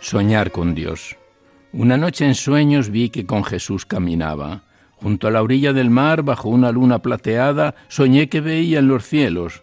Soñar 0.00 0.52
con 0.52 0.74
Dios. 0.74 1.16
Una 1.70 1.98
noche 1.98 2.24
en 2.24 2.34
sueños 2.34 2.88
vi 2.88 3.10
que 3.10 3.26
con 3.26 3.44
Jesús 3.44 3.84
caminaba. 3.84 4.62
Junto 5.00 5.28
a 5.28 5.30
la 5.30 5.42
orilla 5.42 5.72
del 5.72 5.90
mar, 5.90 6.22
bajo 6.22 6.48
una 6.48 6.72
luna 6.72 7.00
plateada, 7.00 7.74
soñé 7.88 8.28
que 8.28 8.40
veía 8.40 8.80
en 8.80 8.88
los 8.88 9.04
cielos 9.04 9.62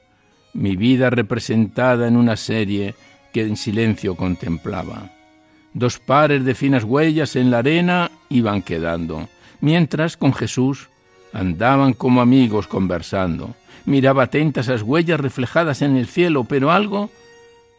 mi 0.54 0.77
vida 0.77 1.10
representada 1.10 2.08
en 2.08 2.15
una 2.15 2.38
serie 2.38 2.96
que 3.34 3.42
en 3.42 3.58
silencio 3.58 4.15
contemplaba. 4.15 5.12
Dos 5.74 6.00
pares 6.00 6.46
de 6.46 6.56
finas 6.56 6.86
huellas 6.86 7.36
en 7.36 7.51
la 7.51 7.58
arena 7.58 8.10
iban 8.30 8.62
quedando, 8.62 9.27
mientras 9.60 10.15
con 10.15 10.34
Jesús 10.34 10.88
andaban 11.34 11.92
como 11.92 12.22
amigos 12.22 12.68
conversando. 12.68 13.56
Miraba 13.84 14.24
atenta 14.24 14.62
esas 14.62 14.82
huellas 14.82 15.20
reflejadas 15.20 15.82
en 15.82 15.98
el 15.98 16.08
cielo, 16.08 16.46
pero 16.46 16.72
algo, 16.72 17.10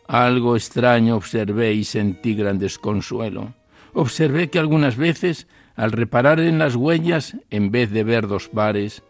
algo 0.07 0.57
extraño 0.57 1.17
observé 1.17 1.73
y 1.73 1.85
sentí 1.85 2.35
gran 2.35 2.59
desconsuelo. 2.59 3.55
Observé 3.95 4.51
que 4.51 4.59
algunas 4.59 4.97
veces, 4.97 5.47
al 5.76 5.92
reparar 5.92 6.40
en 6.40 6.59
las 6.59 6.75
huellas, 6.75 7.37
en 7.50 7.71
vez 7.71 7.90
de 7.90 8.02
ver 8.02 8.26
dos 8.26 8.49
pares, 8.49 9.02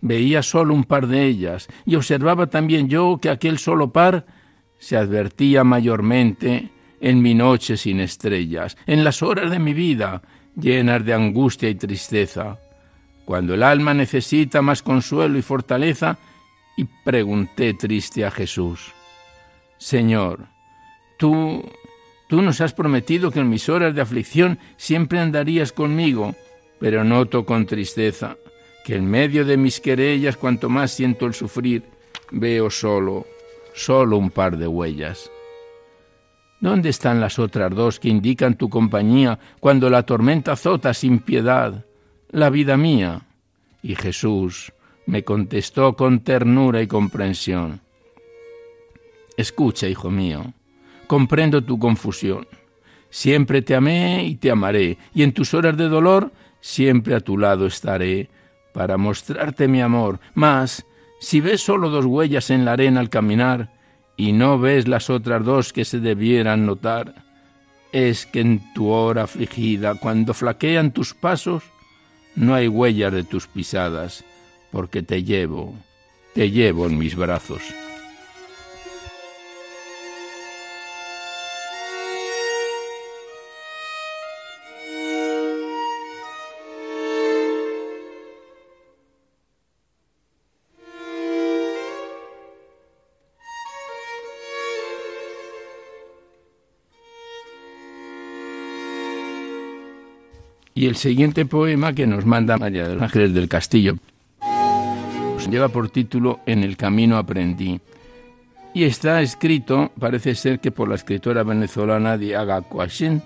veía 0.00 0.42
solo 0.42 0.74
un 0.74 0.84
par 0.84 1.06
de 1.06 1.26
ellas, 1.26 1.68
y 1.84 1.96
observaba 1.96 2.46
también 2.46 2.88
yo 2.88 3.18
que 3.20 3.30
aquel 3.30 3.58
solo 3.58 3.92
par 3.92 4.26
se 4.78 4.96
advertía 4.96 5.64
mayormente 5.64 6.70
en 7.00 7.22
mi 7.22 7.34
noche 7.34 7.76
sin 7.76 8.00
estrellas, 8.00 8.76
en 8.86 9.04
las 9.04 9.22
horas 9.22 9.50
de 9.50 9.58
mi 9.58 9.74
vida 9.74 10.22
llenas 10.58 11.04
de 11.04 11.14
angustia 11.14 11.68
y 11.68 11.74
tristeza, 11.74 12.58
cuando 13.24 13.54
el 13.54 13.62
alma 13.62 13.94
necesita 13.94 14.62
más 14.62 14.82
consuelo 14.82 15.38
y 15.38 15.42
fortaleza, 15.42 16.18
y 16.76 16.84
pregunté 17.04 17.74
triste 17.74 18.24
a 18.24 18.30
Jesús, 18.30 18.92
Señor, 19.78 20.46
tú, 21.18 21.62
tú 22.30 22.42
nos 22.42 22.60
has 22.60 22.72
prometido 22.72 23.32
que 23.32 23.40
en 23.40 23.48
mis 23.48 23.68
horas 23.68 23.92
de 23.92 24.00
aflicción 24.00 24.60
siempre 24.76 25.18
andarías 25.18 25.72
conmigo, 25.72 26.36
pero 26.78 27.02
noto 27.02 27.44
con 27.44 27.66
tristeza 27.66 28.36
que 28.84 28.94
en 28.94 29.04
medio 29.04 29.44
de 29.44 29.56
mis 29.56 29.80
querellas, 29.80 30.36
cuanto 30.36 30.68
más 30.68 30.92
siento 30.92 31.26
el 31.26 31.34
sufrir, 31.34 31.82
veo 32.30 32.70
solo, 32.70 33.26
solo 33.74 34.16
un 34.16 34.30
par 34.30 34.56
de 34.56 34.68
huellas. 34.68 35.30
¿Dónde 36.60 36.90
están 36.90 37.20
las 37.20 37.38
otras 37.40 37.74
dos 37.74 37.98
que 37.98 38.08
indican 38.08 38.56
tu 38.56 38.68
compañía 38.70 39.38
cuando 39.58 39.90
la 39.90 40.04
tormenta 40.04 40.52
azota 40.52 40.94
sin 40.94 41.18
piedad? 41.18 41.84
La 42.30 42.48
vida 42.48 42.76
mía. 42.76 43.22
Y 43.82 43.96
Jesús 43.96 44.72
me 45.06 45.24
contestó 45.24 45.96
con 45.96 46.20
ternura 46.20 46.80
y 46.80 46.86
comprensión. 46.86 47.80
Escucha, 49.36 49.88
hijo 49.88 50.10
mío, 50.10 50.52
comprendo 51.10 51.64
tu 51.64 51.76
confusión. 51.76 52.46
Siempre 53.08 53.62
te 53.62 53.74
amé 53.74 54.24
y 54.26 54.36
te 54.36 54.48
amaré, 54.48 54.96
y 55.12 55.24
en 55.24 55.32
tus 55.32 55.54
horas 55.54 55.76
de 55.76 55.88
dolor 55.88 56.30
siempre 56.60 57.16
a 57.16 57.20
tu 57.20 57.36
lado 57.36 57.66
estaré 57.66 58.30
para 58.72 58.96
mostrarte 58.96 59.66
mi 59.66 59.80
amor. 59.80 60.20
Mas, 60.34 60.86
si 61.18 61.40
ves 61.40 61.62
solo 61.62 61.90
dos 61.90 62.04
huellas 62.04 62.50
en 62.50 62.64
la 62.64 62.74
arena 62.74 63.00
al 63.00 63.10
caminar 63.10 63.72
y 64.16 64.30
no 64.30 64.60
ves 64.60 64.86
las 64.86 65.10
otras 65.10 65.44
dos 65.44 65.72
que 65.72 65.84
se 65.84 65.98
debieran 65.98 66.64
notar, 66.64 67.24
es 67.90 68.24
que 68.26 68.38
en 68.38 68.72
tu 68.72 68.86
hora 68.86 69.24
afligida, 69.24 69.96
cuando 69.96 70.32
flaquean 70.32 70.92
tus 70.92 71.12
pasos, 71.12 71.64
no 72.36 72.54
hay 72.54 72.68
huellas 72.68 73.12
de 73.12 73.24
tus 73.24 73.48
pisadas, 73.48 74.24
porque 74.70 75.02
te 75.02 75.24
llevo, 75.24 75.74
te 76.34 76.52
llevo 76.52 76.86
en 76.86 76.98
mis 76.98 77.16
brazos. 77.16 77.62
Y 100.80 100.86
el 100.86 100.96
siguiente 100.96 101.44
poema 101.44 101.92
que 101.92 102.06
nos 102.06 102.24
manda 102.24 102.56
María 102.56 102.88
de 102.88 102.94
los 102.94 103.02
Ángeles 103.02 103.34
del 103.34 103.50
Castillo 103.50 103.98
lleva 105.50 105.68
por 105.68 105.90
título 105.90 106.40
En 106.46 106.64
el 106.64 106.78
camino 106.78 107.18
aprendí. 107.18 107.78
Y 108.72 108.84
está 108.84 109.20
escrito, 109.20 109.92
parece 110.00 110.34
ser 110.34 110.58
que 110.58 110.70
por 110.70 110.88
la 110.88 110.94
escritora 110.94 111.42
venezolana 111.42 112.16
Diaga 112.16 112.62
Coachent, 112.62 113.22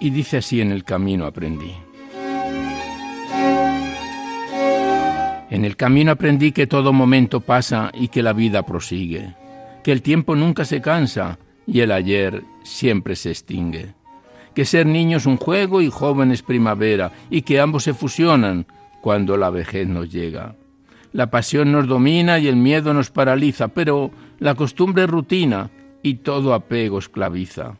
y 0.00 0.10
dice 0.10 0.38
así 0.38 0.60
En 0.60 0.72
el 0.72 0.82
camino 0.82 1.26
aprendí. 1.26 1.72
En 5.48 5.64
el 5.64 5.76
camino 5.76 6.10
aprendí 6.10 6.50
que 6.50 6.66
todo 6.66 6.92
momento 6.92 7.38
pasa 7.38 7.92
y 7.94 8.08
que 8.08 8.24
la 8.24 8.32
vida 8.32 8.66
prosigue, 8.66 9.36
que 9.84 9.92
el 9.92 10.02
tiempo 10.02 10.34
nunca 10.34 10.64
se 10.64 10.80
cansa 10.80 11.38
y 11.68 11.82
el 11.82 11.92
ayer 11.92 12.42
siempre 12.64 13.14
se 13.14 13.30
extingue 13.30 13.99
que 14.54 14.64
ser 14.64 14.86
niño 14.86 15.18
es 15.18 15.26
un 15.26 15.36
juego 15.36 15.80
y 15.80 15.90
joven 15.90 16.32
es 16.32 16.42
primavera, 16.42 17.12
y 17.30 17.42
que 17.42 17.60
ambos 17.60 17.84
se 17.84 17.94
fusionan 17.94 18.66
cuando 19.00 19.36
la 19.36 19.50
vejez 19.50 19.88
nos 19.88 20.10
llega. 20.10 20.54
La 21.12 21.30
pasión 21.30 21.72
nos 21.72 21.88
domina 21.88 22.38
y 22.38 22.48
el 22.48 22.56
miedo 22.56 22.94
nos 22.94 23.10
paraliza, 23.10 23.68
pero 23.68 24.10
la 24.38 24.54
costumbre 24.54 25.04
es 25.04 25.10
rutina 25.10 25.70
y 26.02 26.14
todo 26.16 26.54
apego 26.54 26.98
esclaviza. 26.98 27.78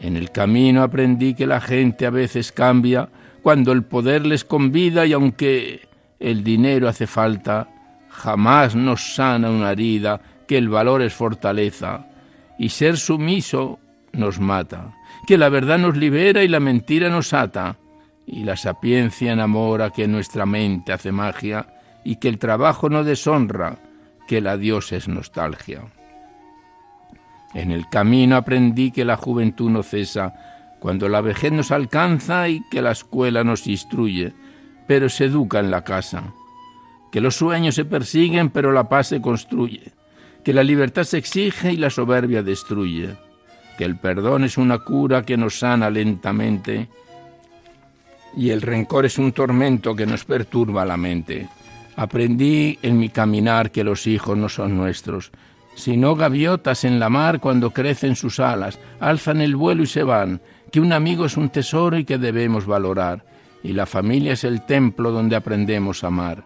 En 0.00 0.16
el 0.16 0.30
camino 0.30 0.82
aprendí 0.82 1.34
que 1.34 1.46
la 1.46 1.60
gente 1.60 2.06
a 2.06 2.10
veces 2.10 2.52
cambia 2.52 3.08
cuando 3.42 3.72
el 3.72 3.84
poder 3.84 4.26
les 4.26 4.44
convida 4.44 5.06
y 5.06 5.12
aunque 5.12 5.88
el 6.20 6.44
dinero 6.44 6.88
hace 6.88 7.06
falta, 7.06 7.68
jamás 8.10 8.74
nos 8.74 9.14
sana 9.14 9.50
una 9.50 9.72
herida, 9.72 10.20
que 10.46 10.58
el 10.58 10.68
valor 10.68 11.02
es 11.02 11.14
fortaleza 11.14 12.06
y 12.58 12.68
ser 12.68 12.96
sumiso 12.96 13.78
nos 14.16 14.40
mata 14.40 14.92
que 15.26 15.36
la 15.36 15.48
verdad 15.48 15.78
nos 15.78 15.96
libera 15.96 16.44
y 16.44 16.48
la 16.48 16.60
mentira 16.60 17.10
nos 17.10 17.34
ata, 17.34 17.76
y 18.26 18.44
la 18.44 18.56
sapiencia 18.56 19.32
enamora 19.32 19.90
que 19.90 20.06
nuestra 20.06 20.46
mente 20.46 20.92
hace 20.92 21.12
magia, 21.12 21.66
y 22.04 22.16
que 22.16 22.28
el 22.28 22.38
trabajo 22.38 22.88
no 22.88 23.02
deshonra, 23.02 23.78
que 24.28 24.40
la 24.40 24.56
Dios 24.56 24.92
es 24.92 25.08
nostalgia. 25.08 25.82
En 27.54 27.72
el 27.72 27.88
camino 27.88 28.36
aprendí 28.36 28.92
que 28.92 29.04
la 29.04 29.16
juventud 29.16 29.70
no 29.70 29.82
cesa, 29.82 30.34
cuando 30.78 31.08
la 31.08 31.20
vejez 31.20 31.52
nos 31.52 31.72
alcanza 31.72 32.48
y 32.48 32.62
que 32.70 32.82
la 32.82 32.92
escuela 32.92 33.42
nos 33.42 33.66
instruye, 33.66 34.32
pero 34.86 35.08
se 35.08 35.24
educa 35.24 35.58
en 35.58 35.72
la 35.72 35.82
casa, 35.82 36.34
que 37.10 37.20
los 37.20 37.34
sueños 37.34 37.74
se 37.74 37.84
persiguen, 37.84 38.50
pero 38.50 38.70
la 38.70 38.88
paz 38.88 39.08
se 39.08 39.20
construye, 39.20 39.92
que 40.44 40.52
la 40.52 40.62
libertad 40.62 41.02
se 41.02 41.18
exige 41.18 41.72
y 41.72 41.76
la 41.76 41.90
soberbia 41.90 42.44
destruye 42.44 43.16
que 43.76 43.84
el 43.84 43.96
perdón 43.96 44.44
es 44.44 44.58
una 44.58 44.78
cura 44.78 45.22
que 45.22 45.36
nos 45.36 45.58
sana 45.58 45.90
lentamente 45.90 46.88
y 48.36 48.50
el 48.50 48.62
rencor 48.62 49.06
es 49.06 49.18
un 49.18 49.32
tormento 49.32 49.96
que 49.96 50.06
nos 50.06 50.24
perturba 50.24 50.84
la 50.84 50.96
mente. 50.96 51.48
Aprendí 51.96 52.78
en 52.82 52.98
mi 52.98 53.08
caminar 53.08 53.70
que 53.70 53.82
los 53.82 54.06
hijos 54.06 54.36
no 54.36 54.50
son 54.50 54.76
nuestros, 54.76 55.32
sino 55.74 56.14
gaviotas 56.14 56.84
en 56.84 57.00
la 57.00 57.08
mar 57.08 57.40
cuando 57.40 57.70
crecen 57.70 58.14
sus 58.14 58.38
alas, 58.38 58.78
alzan 59.00 59.40
el 59.40 59.56
vuelo 59.56 59.82
y 59.82 59.86
se 59.86 60.02
van, 60.02 60.42
que 60.70 60.80
un 60.80 60.92
amigo 60.92 61.24
es 61.24 61.38
un 61.38 61.48
tesoro 61.48 61.98
y 61.98 62.04
que 62.04 62.18
debemos 62.18 62.66
valorar, 62.66 63.24
y 63.62 63.72
la 63.72 63.86
familia 63.86 64.34
es 64.34 64.44
el 64.44 64.62
templo 64.62 65.10
donde 65.10 65.36
aprendemos 65.36 66.04
a 66.04 66.08
amar, 66.08 66.44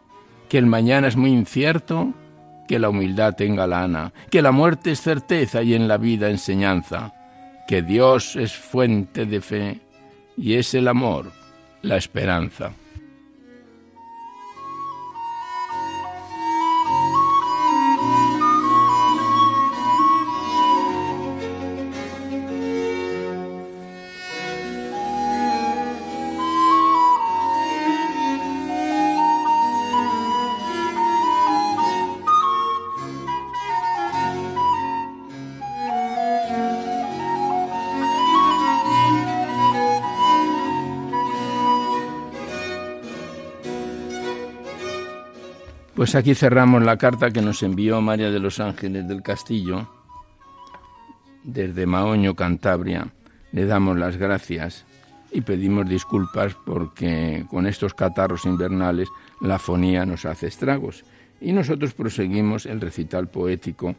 que 0.48 0.58
el 0.58 0.66
mañana 0.66 1.08
es 1.08 1.16
muy 1.16 1.30
incierto, 1.30 2.12
que 2.68 2.78
la 2.78 2.88
humildad 2.88 3.34
tenga 3.34 3.66
lana, 3.66 4.12
que 4.30 4.42
la 4.42 4.52
muerte 4.52 4.92
es 4.92 5.00
certeza 5.00 5.62
y 5.62 5.74
en 5.74 5.88
la 5.88 5.96
vida 5.96 6.30
enseñanza 6.30 7.14
que 7.70 7.82
Dios 7.82 8.34
es 8.34 8.52
fuente 8.52 9.26
de 9.26 9.40
fe 9.40 9.78
y 10.36 10.54
es 10.54 10.74
el 10.74 10.88
amor, 10.88 11.30
la 11.82 11.98
esperanza. 11.98 12.72
Pues 46.00 46.14
aquí 46.14 46.34
cerramos 46.34 46.82
la 46.82 46.96
carta 46.96 47.30
que 47.30 47.42
nos 47.42 47.62
envió 47.62 48.00
María 48.00 48.30
de 48.30 48.38
los 48.38 48.58
Ángeles 48.58 49.06
del 49.06 49.22
Castillo 49.22 49.86
desde 51.44 51.84
Maoño, 51.84 52.34
Cantabria. 52.34 53.12
Le 53.52 53.66
damos 53.66 53.98
las 53.98 54.16
gracias 54.16 54.86
y 55.30 55.42
pedimos 55.42 55.86
disculpas 55.86 56.56
porque 56.64 57.44
con 57.50 57.66
estos 57.66 57.92
catarros 57.92 58.46
invernales 58.46 59.10
la 59.42 59.58
fonía 59.58 60.06
nos 60.06 60.24
hace 60.24 60.46
estragos. 60.46 61.04
Y 61.38 61.52
nosotros 61.52 61.92
proseguimos 61.92 62.64
el 62.64 62.80
recital 62.80 63.28
poético 63.28 63.94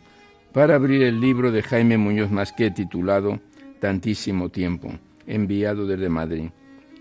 para 0.53 0.73
abrir 0.73 1.03
el 1.03 1.21
libro 1.21 1.51
de 1.51 1.61
Jaime 1.61 1.99
Muñoz 1.99 2.31
Masqué 2.31 2.71
titulado 2.71 3.39
Tantísimo 3.79 4.49
tiempo, 4.49 4.91
enviado 5.27 5.85
desde 5.85 6.09
Madrid. 6.09 6.49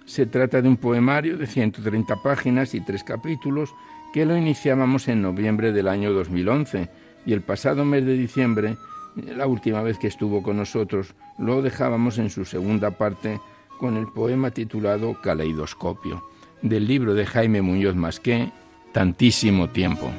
Se 0.04 0.26
trata 0.26 0.60
de 0.60 0.68
un 0.68 0.76
poemario 0.76 1.38
de 1.38 1.46
130 1.46 2.22
páginas 2.22 2.74
y 2.74 2.82
tres 2.82 3.02
capítulos 3.02 3.72
que 4.12 4.26
lo 4.26 4.36
iniciábamos 4.36 5.08
en 5.08 5.22
noviembre 5.22 5.72
del 5.72 5.88
año 5.88 6.12
2011 6.12 6.88
y 7.26 7.32
el 7.32 7.42
pasado 7.42 7.84
mes 7.84 8.04
de 8.04 8.14
diciembre, 8.14 8.76
la 9.16 9.46
última 9.46 9.82
vez 9.82 9.98
que 9.98 10.08
estuvo 10.08 10.42
con 10.42 10.56
nosotros, 10.56 11.14
lo 11.38 11.62
dejábamos 11.62 12.18
en 12.18 12.30
su 12.30 12.44
segunda 12.44 12.90
parte 12.92 13.40
con 13.78 13.96
el 13.96 14.06
poema 14.06 14.50
titulado 14.50 15.20
Caleidoscopio, 15.20 16.22
del 16.62 16.86
libro 16.86 17.14
de 17.14 17.26
Jaime 17.26 17.62
Muñoz 17.62 17.94
Masqué, 17.94 18.50
Tantísimo 18.92 19.68
tiempo. 19.68 20.10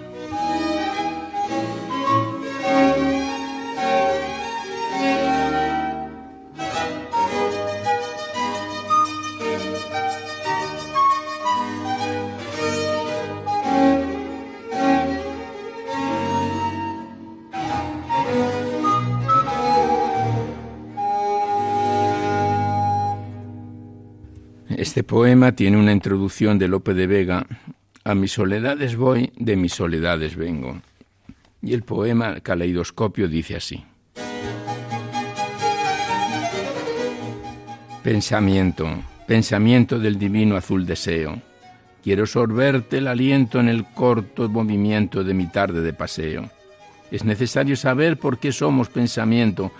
Este 24.91 25.05
poema 25.05 25.53
tiene 25.53 25.77
una 25.77 25.93
introducción 25.93 26.59
de 26.59 26.67
Lope 26.67 26.93
de 26.93 27.07
Vega, 27.07 27.47
A 28.03 28.13
mis 28.13 28.33
soledades 28.33 28.97
voy, 28.97 29.31
de 29.37 29.55
mis 29.55 29.71
soledades 29.71 30.35
vengo. 30.35 30.81
Y 31.61 31.73
el 31.73 31.83
poema 31.83 32.41
Caleidoscopio 32.41 33.29
dice 33.29 33.55
así. 33.55 33.85
Pensamiento, 38.03 38.89
pensamiento 39.25 39.97
del 39.97 40.19
divino 40.19 40.57
azul 40.57 40.85
deseo. 40.85 41.41
Quiero 42.03 42.25
sorberte 42.25 42.97
el 42.97 43.07
aliento 43.07 43.61
en 43.61 43.69
el 43.69 43.85
corto 43.85 44.49
movimiento 44.49 45.23
de 45.23 45.33
mi 45.33 45.47
tarde 45.47 45.79
de 45.79 45.93
paseo. 45.93 46.49
Es 47.09 47.23
necesario 47.23 47.77
saber 47.77 48.19
por 48.19 48.39
qué 48.39 48.51
somos 48.51 48.89
pensamiento, 48.89 49.71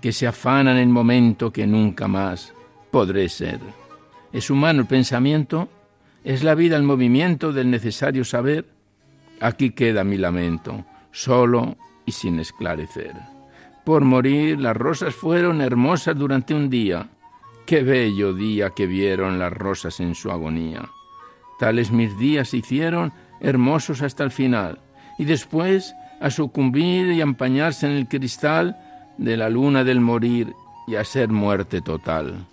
que 0.00 0.10
se 0.10 0.26
afanan 0.26 0.76
en 0.76 0.90
momento 0.90 1.52
que 1.52 1.68
nunca 1.68 2.08
más 2.08 2.52
podré 2.90 3.28
ser. 3.28 3.60
¿Es 4.36 4.50
humano 4.50 4.82
el 4.82 4.86
pensamiento? 4.86 5.70
¿Es 6.22 6.44
la 6.44 6.54
vida 6.54 6.76
el 6.76 6.82
movimiento 6.82 7.54
del 7.54 7.70
necesario 7.70 8.22
saber? 8.22 8.66
Aquí 9.40 9.70
queda 9.70 10.04
mi 10.04 10.18
lamento, 10.18 10.84
solo 11.10 11.78
y 12.04 12.12
sin 12.12 12.38
esclarecer. 12.38 13.14
Por 13.86 14.04
morir 14.04 14.60
las 14.60 14.76
rosas 14.76 15.14
fueron 15.14 15.62
hermosas 15.62 16.18
durante 16.18 16.52
un 16.52 16.68
día. 16.68 17.08
Qué 17.64 17.82
bello 17.82 18.34
día 18.34 18.72
que 18.76 18.86
vieron 18.86 19.38
las 19.38 19.54
rosas 19.54 20.00
en 20.00 20.14
su 20.14 20.30
agonía. 20.30 20.86
Tales 21.58 21.90
mis 21.90 22.18
días 22.18 22.52
hicieron 22.52 23.14
hermosos 23.40 24.02
hasta 24.02 24.22
el 24.22 24.30
final, 24.30 24.80
y 25.18 25.24
después 25.24 25.94
a 26.20 26.28
sucumbir 26.28 27.10
y 27.10 27.22
empañarse 27.22 27.86
en 27.86 27.92
el 27.92 28.06
cristal 28.06 28.76
de 29.16 29.38
la 29.38 29.48
luna 29.48 29.82
del 29.82 30.02
morir 30.02 30.52
y 30.86 30.96
a 30.96 31.04
ser 31.04 31.30
muerte 31.30 31.80
total. 31.80 32.46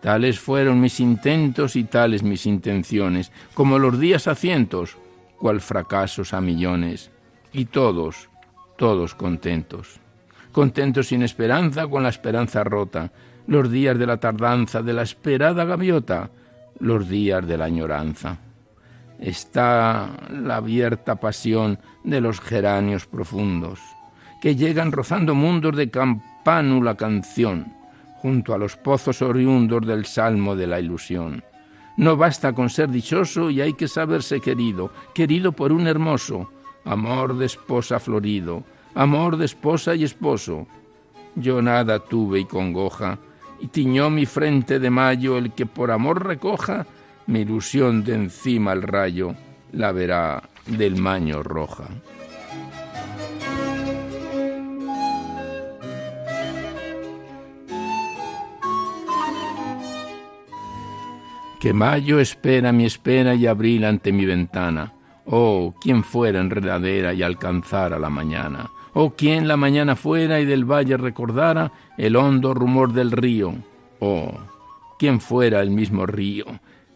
Tales 0.00 0.38
fueron 0.38 0.80
mis 0.80 1.00
intentos 1.00 1.76
y 1.76 1.84
tales 1.84 2.22
mis 2.22 2.46
intenciones, 2.46 3.32
como 3.54 3.78
los 3.78 3.98
días 3.98 4.28
a 4.28 4.34
cientos, 4.34 4.96
cual 5.38 5.60
fracasos 5.60 6.32
a 6.34 6.40
millones, 6.40 7.10
y 7.52 7.66
todos, 7.66 8.28
todos 8.76 9.14
contentos. 9.14 10.00
Contentos 10.52 11.08
sin 11.08 11.22
esperanza, 11.22 11.86
con 11.86 12.02
la 12.02 12.08
esperanza 12.08 12.64
rota, 12.64 13.10
los 13.46 13.70
días 13.70 13.98
de 13.98 14.06
la 14.06 14.18
tardanza, 14.18 14.82
de 14.82 14.92
la 14.92 15.02
esperada 15.02 15.64
gaviota, 15.64 16.30
los 16.78 17.08
días 17.08 17.46
de 17.46 17.56
la 17.56 17.66
añoranza. 17.66 18.38
Está 19.18 20.10
la 20.30 20.56
abierta 20.56 21.16
pasión 21.16 21.78
de 22.04 22.20
los 22.20 22.40
geranios 22.40 23.06
profundos, 23.06 23.80
que 24.42 24.56
llegan 24.56 24.92
rozando 24.92 25.34
mundos 25.34 25.74
de 25.76 25.90
campánula 25.90 26.96
canción, 26.96 27.72
junto 28.26 28.52
a 28.52 28.58
los 28.58 28.76
pozos 28.76 29.22
oriundos 29.22 29.86
del 29.86 30.04
salmo 30.04 30.56
de 30.56 30.66
la 30.66 30.80
ilusión. 30.80 31.44
No 31.96 32.16
basta 32.16 32.52
con 32.52 32.68
ser 32.68 32.90
dichoso 32.90 33.50
y 33.50 33.60
hay 33.60 33.74
que 33.74 33.86
saberse 33.86 34.40
querido, 34.40 34.90
querido 35.14 35.52
por 35.52 35.70
un 35.70 35.86
hermoso, 35.86 36.50
amor 36.84 37.38
de 37.38 37.46
esposa 37.46 38.00
florido, 38.00 38.64
amor 38.96 39.36
de 39.36 39.44
esposa 39.44 39.94
y 39.94 40.02
esposo. 40.02 40.66
Yo 41.36 41.62
nada 41.62 42.00
tuve 42.00 42.40
y 42.40 42.46
congoja, 42.46 43.16
y 43.60 43.68
tiñó 43.68 44.10
mi 44.10 44.26
frente 44.26 44.80
de 44.80 44.90
mayo 44.90 45.38
el 45.38 45.52
que 45.52 45.66
por 45.66 45.92
amor 45.92 46.26
recoja 46.26 46.84
mi 47.28 47.42
ilusión 47.42 48.02
de 48.02 48.14
encima 48.14 48.72
el 48.72 48.82
rayo, 48.82 49.36
la 49.70 49.92
verá 49.92 50.42
del 50.66 50.96
maño 50.96 51.44
roja. 51.44 51.84
Que 61.58 61.72
mayo 61.72 62.20
espera 62.20 62.72
mi 62.72 62.84
espera 62.84 63.34
y 63.34 63.46
abril 63.46 63.84
ante 63.84 64.12
mi 64.12 64.26
ventana. 64.26 64.92
Oh, 65.24 65.74
quién 65.80 66.04
fuera 66.04 66.40
enredadera 66.40 67.12
y 67.12 67.22
alcanzara 67.22 67.98
la 67.98 68.10
mañana. 68.10 68.70
Oh, 68.94 69.14
quién 69.16 69.48
la 69.48 69.56
mañana 69.56 69.96
fuera 69.96 70.40
y 70.40 70.44
del 70.44 70.64
valle 70.64 70.96
recordara 70.96 71.72
el 71.98 72.16
hondo 72.16 72.54
rumor 72.54 72.92
del 72.92 73.10
río. 73.10 73.54
Oh, 74.00 74.32
quién 74.98 75.20
fuera 75.20 75.60
el 75.60 75.70
mismo 75.70 76.06
río. 76.06 76.46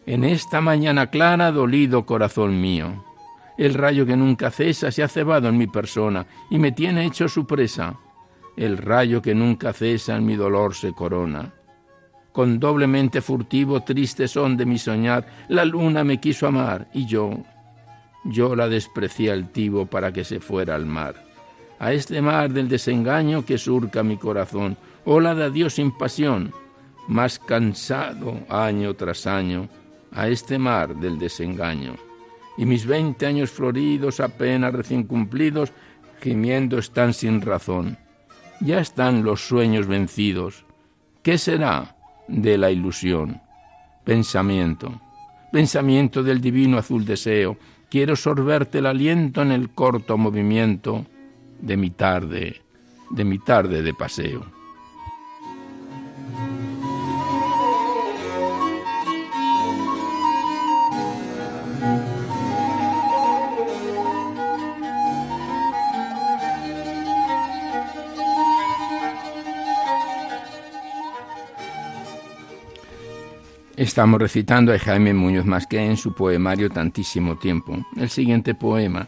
En 0.05 0.23
esta 0.23 0.61
mañana 0.61 1.07
clara, 1.07 1.51
dolido 1.51 2.05
corazón 2.05 2.59
mío. 2.59 3.03
El 3.57 3.73
rayo 3.73 4.05
que 4.05 4.15
nunca 4.15 4.49
cesa 4.49 4.91
se 4.91 5.03
ha 5.03 5.07
cebado 5.07 5.49
en 5.49 5.57
mi 5.57 5.67
persona 5.67 6.25
y 6.49 6.57
me 6.57 6.71
tiene 6.71 7.05
hecho 7.05 7.27
su 7.27 7.45
presa. 7.45 7.95
El 8.55 8.77
rayo 8.77 9.21
que 9.21 9.35
nunca 9.35 9.73
cesa 9.73 10.15
en 10.15 10.25
mi 10.25 10.35
dolor 10.35 10.73
se 10.73 10.93
corona 10.93 11.53
con 12.31 12.59
doblemente 12.59 13.21
furtivo, 13.21 13.81
triste 13.83 14.27
son 14.27 14.57
de 14.57 14.65
mi 14.65 14.77
soñar, 14.77 15.25
la 15.49 15.65
luna 15.65 16.03
me 16.03 16.19
quiso 16.19 16.47
amar 16.47 16.87
y 16.93 17.05
yo, 17.05 17.43
yo 18.23 18.55
la 18.55 18.69
desprecié 18.69 19.31
altivo 19.31 19.85
para 19.85 20.11
que 20.11 20.23
se 20.23 20.39
fuera 20.39 20.75
al 20.75 20.85
mar. 20.85 21.15
A 21.79 21.93
este 21.93 22.21
mar 22.21 22.51
del 22.51 22.69
desengaño 22.69 23.43
que 23.43 23.57
surca 23.57 24.03
mi 24.03 24.17
corazón, 24.17 24.77
ola 25.03 25.33
de 25.33 25.45
adiós 25.45 25.73
sin 25.73 25.91
pasión, 25.91 26.53
más 27.07 27.39
cansado 27.39 28.39
año 28.49 28.93
tras 28.93 29.25
año, 29.25 29.67
a 30.11 30.27
este 30.27 30.59
mar 30.59 30.95
del 30.95 31.17
desengaño. 31.17 31.95
Y 32.57 32.65
mis 32.65 32.85
veinte 32.85 33.25
años 33.25 33.49
floridos, 33.49 34.19
apenas 34.19 34.73
recién 34.73 35.03
cumplidos, 35.03 35.73
gimiendo 36.21 36.77
están 36.77 37.13
sin 37.13 37.41
razón. 37.41 37.97
Ya 38.59 38.79
están 38.79 39.23
los 39.23 39.47
sueños 39.47 39.87
vencidos. 39.87 40.65
¿Qué 41.23 41.39
será? 41.39 41.95
De 42.27 42.57
la 42.57 42.71
ilusión. 42.71 43.41
Pensamiento, 44.03 44.99
pensamiento 45.51 46.23
del 46.23 46.41
divino 46.41 46.77
azul 46.77 47.05
deseo, 47.05 47.57
quiero 47.89 48.15
sorberte 48.15 48.79
el 48.79 48.85
aliento 48.85 49.41
en 49.41 49.51
el 49.51 49.69
corto 49.69 50.17
movimiento 50.17 51.05
de 51.59 51.77
mi 51.77 51.91
tarde, 51.91 52.61
de 53.09 53.23
mi 53.23 53.37
tarde 53.39 53.81
de 53.81 53.93
paseo. 53.93 54.60
Estamos 73.81 74.21
recitando 74.21 74.71
a 74.71 74.77
Jaime 74.77 75.11
Muñoz 75.11 75.47
Masqué 75.47 75.83
en 75.83 75.97
su 75.97 76.13
poemario 76.13 76.69
Tantísimo 76.69 77.39
Tiempo. 77.39 77.83
El 77.97 78.11
siguiente 78.11 78.53
poema 78.53 79.07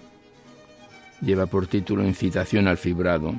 lleva 1.21 1.45
por 1.45 1.67
título 1.67 2.03
Incitación 2.03 2.67
al 2.67 2.77
fibrado 2.77 3.35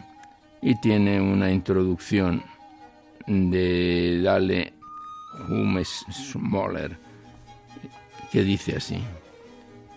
y 0.63 0.81
tiene 0.81 1.21
una 1.21 1.51
introducción 1.51 2.45
de 3.27 4.21
Dale 4.23 4.75
Humes 5.49 6.07
Smoller 6.13 6.97
que 8.31 8.45
dice 8.45 8.77
así. 8.77 9.03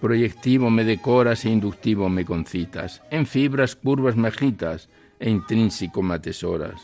Proyectivo 0.02 0.72
me 0.72 0.84
decoras 0.84 1.46
e 1.46 1.52
inductivo 1.52 2.10
me 2.10 2.26
concitas, 2.26 3.04
en 3.12 3.28
fibras 3.28 3.76
curvas 3.76 4.16
me 4.16 4.30
agitas 4.30 4.90
e 5.20 5.30
intrínseco 5.30 6.02
me 6.02 6.16
atesoras. 6.16 6.82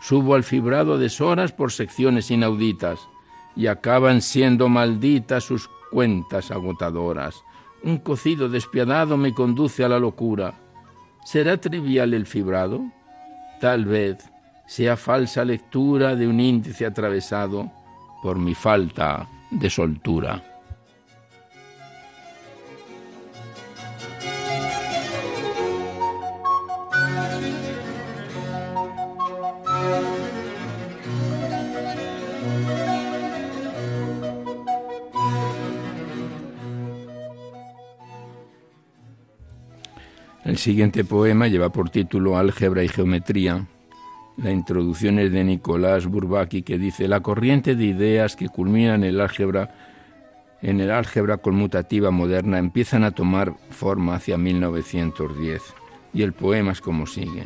Subo 0.00 0.34
al 0.34 0.42
fibrado 0.42 0.98
de 0.98 1.08
soras 1.08 1.52
por 1.52 1.70
secciones 1.70 2.32
inauditas, 2.32 2.98
y 3.56 3.66
acaban 3.66 4.20
siendo 4.20 4.68
malditas 4.68 5.44
sus 5.44 5.68
cuentas 5.90 6.50
agotadoras. 6.50 7.42
Un 7.82 7.98
cocido 7.98 8.48
despiadado 8.48 9.16
me 9.16 9.32
conduce 9.32 9.84
a 9.84 9.88
la 9.88 9.98
locura. 9.98 10.54
¿Será 11.24 11.56
trivial 11.56 12.14
el 12.14 12.26
fibrado? 12.26 12.84
Tal 13.60 13.86
vez 13.86 14.18
sea 14.66 14.96
falsa 14.96 15.44
lectura 15.44 16.14
de 16.14 16.28
un 16.28 16.38
índice 16.40 16.84
atravesado 16.84 17.70
por 18.22 18.38
mi 18.38 18.54
falta 18.54 19.28
de 19.50 19.70
soltura. 19.70 20.42
El 40.56 40.62
siguiente 40.62 41.04
poema 41.04 41.48
lleva 41.48 41.68
por 41.68 41.90
título 41.90 42.38
Álgebra 42.38 42.82
y 42.82 42.88
Geometría. 42.88 43.66
La 44.38 44.50
introducción 44.50 45.18
es 45.18 45.30
de 45.30 45.44
Nicolás 45.44 46.06
Bourbaki 46.06 46.62
que 46.62 46.78
dice 46.78 47.08
la 47.08 47.20
corriente 47.20 47.76
de 47.76 47.84
ideas 47.84 48.36
que 48.36 48.48
culminan 48.48 49.04
el 49.04 49.20
álgebra 49.20 49.74
en 50.62 50.80
el 50.80 50.90
álgebra 50.90 51.36
conmutativa 51.36 52.10
moderna 52.10 52.58
empiezan 52.58 53.04
a 53.04 53.10
tomar 53.10 53.52
forma 53.68 54.14
hacia 54.14 54.38
1910 54.38 55.62
y 56.14 56.22
el 56.22 56.32
poema 56.32 56.72
es 56.72 56.80
como 56.80 57.06
sigue. 57.06 57.44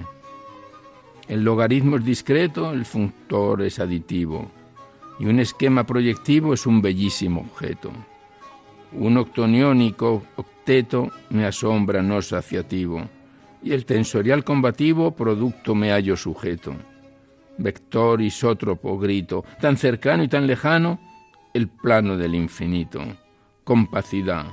El 1.27 1.43
logaritmo 1.43 1.97
es 1.97 2.05
discreto, 2.05 2.73
el 2.73 2.85
funtor 2.85 3.63
es 3.63 3.81
aditivo 3.81 4.49
y 5.19 5.27
un 5.27 5.41
esquema 5.41 5.85
proyectivo 5.85 6.55
es 6.55 6.65
un 6.65 6.81
bellísimo 6.81 7.41
objeto. 7.41 7.91
Un 8.93 9.17
octoniónico 9.19 10.25
octeto 10.35 11.11
me 11.31 11.47
asombra 11.47 12.03
no 12.03 12.21
saciativo, 12.23 13.09
y 13.63 13.73
el 13.73 13.85
tensorial 13.85 14.43
combativo 14.43 15.13
producto 15.13 15.75
me 15.77 15.91
hallo 15.93 16.17
sujeto. 16.17 16.75
Vector 17.57 18.21
isótropo 18.21 18.99
grito, 18.99 19.45
tan 19.61 19.77
cercano 19.77 20.25
y 20.25 20.29
tan 20.29 20.47
lejano, 20.47 20.99
el 21.55 21.69
plano 21.69 22.17
del 22.17 22.35
infinito. 22.35 23.01
Compacidad, 23.63 24.47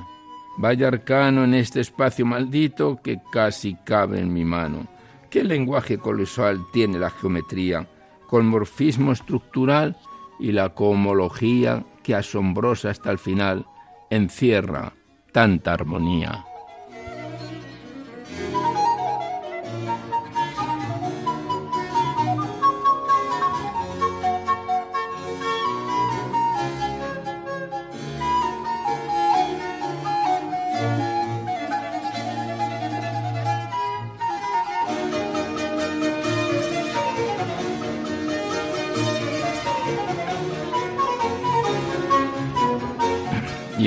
vaya 0.57 0.89
arcano 0.89 1.43
en 1.43 1.55
este 1.55 1.79
espacio 1.79 2.25
maldito 2.25 2.99
que 3.01 3.19
casi 3.31 3.75
cabe 3.85 4.19
en 4.19 4.31
mi 4.33 4.45
mano. 4.45 4.87
¿Qué 5.31 5.43
lenguaje 5.43 5.97
colosal 5.97 6.59
tiene 6.71 6.99
la 6.99 7.09
geometría, 7.09 7.87
con 8.27 8.45
morfismo 8.45 9.13
estructural 9.13 9.97
y 10.39 10.51
la 10.51 10.75
cohomología 10.75 11.83
que 12.03 12.13
asombrosa 12.13 12.91
hasta 12.91 13.09
el 13.09 13.17
final 13.17 13.65
encierra 14.09 14.93
tanta 15.31 15.73
armonía. 15.73 16.46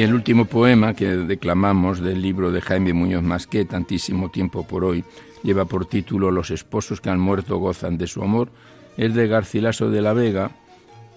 Y 0.00 0.02
el 0.02 0.14
último 0.14 0.46
poema 0.46 0.94
que 0.94 1.08
declamamos 1.08 2.00
del 2.00 2.22
libro 2.22 2.50
de 2.50 2.62
Jaime 2.62 2.94
Muñoz 2.94 3.22
Masqué, 3.22 3.66
Tantísimo 3.66 4.30
tiempo 4.30 4.66
por 4.66 4.82
hoy, 4.82 5.04
lleva 5.42 5.66
por 5.66 5.84
título 5.84 6.30
Los 6.30 6.50
esposos 6.50 7.02
que 7.02 7.10
han 7.10 7.20
muerto 7.20 7.58
gozan 7.58 7.98
de 7.98 8.06
su 8.06 8.22
amor, 8.22 8.50
es 8.96 9.14
de 9.14 9.28
Garcilaso 9.28 9.90
de 9.90 10.00
la 10.00 10.14
Vega, 10.14 10.52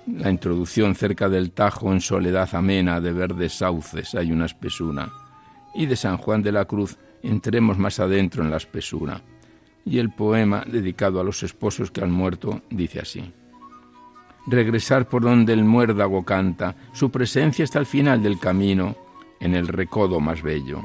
la 0.06 0.30
introducción 0.30 0.96
cerca 0.96 1.30
del 1.30 1.52
Tajo 1.52 1.94
en 1.94 2.02
soledad 2.02 2.54
amena 2.56 3.00
de 3.00 3.14
verdes 3.14 3.54
sauces 3.54 4.16
hay 4.16 4.34
una 4.34 4.48
espesura, 4.48 5.14
y 5.74 5.86
de 5.86 5.96
San 5.96 6.18
Juan 6.18 6.42
de 6.42 6.52
la 6.52 6.66
Cruz 6.66 6.98
entremos 7.22 7.78
más 7.78 8.02
adentro 8.02 8.44
en 8.44 8.52
la 8.52 8.58
espesura. 8.58 9.22
Y 9.86 10.00
el 10.00 10.10
poema 10.10 10.66
dedicado 10.68 11.22
a 11.22 11.24
los 11.24 11.42
esposos 11.42 11.90
que 11.90 12.02
han 12.02 12.12
muerto 12.12 12.64
dice 12.70 13.00
así 13.00 13.32
regresar 14.46 15.08
por 15.08 15.24
donde 15.24 15.54
el 15.54 15.64
muérdago 15.64 16.24
canta, 16.24 16.76
su 16.94 17.10
presencia 17.10 17.64
hasta 17.64 17.80
el 17.80 17.86
final 17.86 18.22
del 18.22 18.40
camino, 18.40 18.96
en 19.40 19.56
el 19.56 19.68
recodo 19.68 20.20
más 20.20 20.42
bello. 20.42 20.82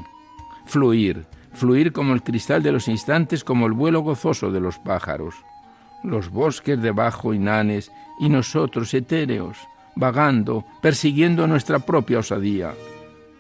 Fluir, 0.67 1.27
fluir 1.53 1.93
como 1.93 2.13
el 2.13 2.23
cristal 2.23 2.63
de 2.63 2.73
los 2.73 2.89
instantes, 2.89 3.45
como 3.45 3.67
el 3.67 3.73
vuelo 3.73 4.01
gozoso 4.01 4.51
de 4.51 4.61
los 4.61 4.79
pájaros. 4.79 5.35
Los 6.05 6.31
bosques 6.31 6.81
debajo 6.81 7.35
inanes 7.35 7.91
y 8.21 8.29
nosotros 8.29 8.93
etéreos, 8.95 9.59
vagando, 9.97 10.65
persiguiendo 10.81 11.47
nuestra 11.47 11.81
propia 11.81 12.21
osadía. 12.21 12.75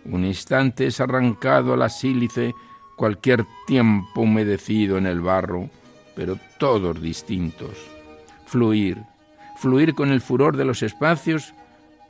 Un 0.04 0.24
instante 0.24 0.86
es 0.86 1.00
arrancado 1.00 1.74
a 1.74 1.76
la 1.76 1.88
sílice, 1.88 2.54
cualquier 2.96 3.46
tiempo 3.66 4.22
humedecido 4.22 4.98
en 4.98 5.06
el 5.06 5.20
barro, 5.20 5.68
pero 6.16 6.36
todos 6.58 7.00
distintos. 7.00 7.76
Fluir, 8.46 8.98
fluir 9.58 9.94
con 9.94 10.10
el 10.10 10.20
furor 10.20 10.56
de 10.56 10.64
los 10.64 10.82
espacios, 10.82 11.52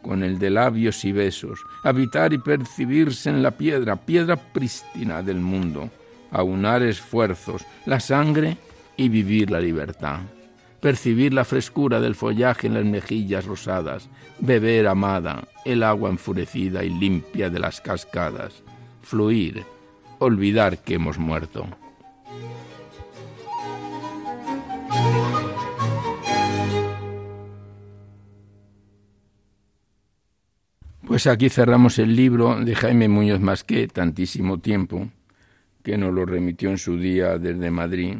con 0.03 0.23
el 0.23 0.39
de 0.39 0.51
labios 0.51 1.05
y 1.05 1.13
besos, 1.13 1.61
habitar 1.83 2.33
y 2.33 2.39
percibirse 2.39 3.31
en 3.31 3.43
la 3.43 3.53
piedra, 3.53 3.97
piedra 3.97 4.37
prístina 4.37 5.23
del 5.23 5.41
mundo, 5.41 5.91
aunar 6.31 6.83
esfuerzos, 6.83 7.65
la 7.87 8.01
sangre 8.01 8.59
y 8.97 9.09
vivir 9.09 9.51
la 9.51 9.61
libertad. 9.61 10.21
Percibir 10.81 11.35
la 11.35 11.45
frescura 11.45 12.01
del 12.01 12.15
follaje 12.15 12.69
en 12.69 12.75
las 12.75 12.85
mejillas 12.85 13.47
rosadas, 13.47 14.09
beber 14.39 14.87
amada 14.87 15.49
el 15.65 15.83
agua 15.83 16.11
enfurecida 16.11 16.85
y 16.85 16.91
limpia 16.91 17.51
de 17.51 17.59
las 17.59 17.81
cascadas, 17.81 18.63
fluir, 19.03 19.65
olvidar 20.21 20.79
que 20.79 20.95
hemos 20.95 21.19
muerto. 21.19 21.67
Pues 31.19 31.27
aquí 31.27 31.49
cerramos 31.49 31.99
el 31.99 32.15
libro 32.15 32.65
de 32.65 32.77
Jaime 32.77 33.09
Muñoz 33.09 33.41
Masqué, 33.41 33.89
tantísimo 33.89 34.61
tiempo, 34.61 35.09
que 35.83 35.99
nos 35.99 36.15
lo 36.15 36.25
remitió 36.25 36.71
en 36.71 36.79
su 36.79 36.97
día 36.97 37.39
desde 37.39 37.73
Madrid 37.73 38.19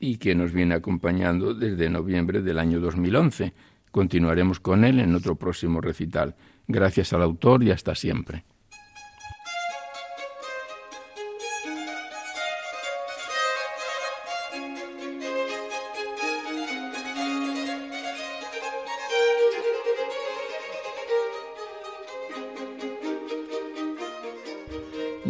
y 0.00 0.16
que 0.16 0.34
nos 0.34 0.52
viene 0.52 0.74
acompañando 0.74 1.54
desde 1.54 1.88
noviembre 1.88 2.42
del 2.42 2.58
año 2.58 2.80
2011. 2.80 3.52
Continuaremos 3.92 4.58
con 4.58 4.84
él 4.84 4.98
en 4.98 5.14
otro 5.14 5.36
próximo 5.36 5.80
recital. 5.80 6.34
Gracias 6.66 7.12
al 7.12 7.22
autor 7.22 7.62
y 7.62 7.70
hasta 7.70 7.94
siempre. 7.94 8.42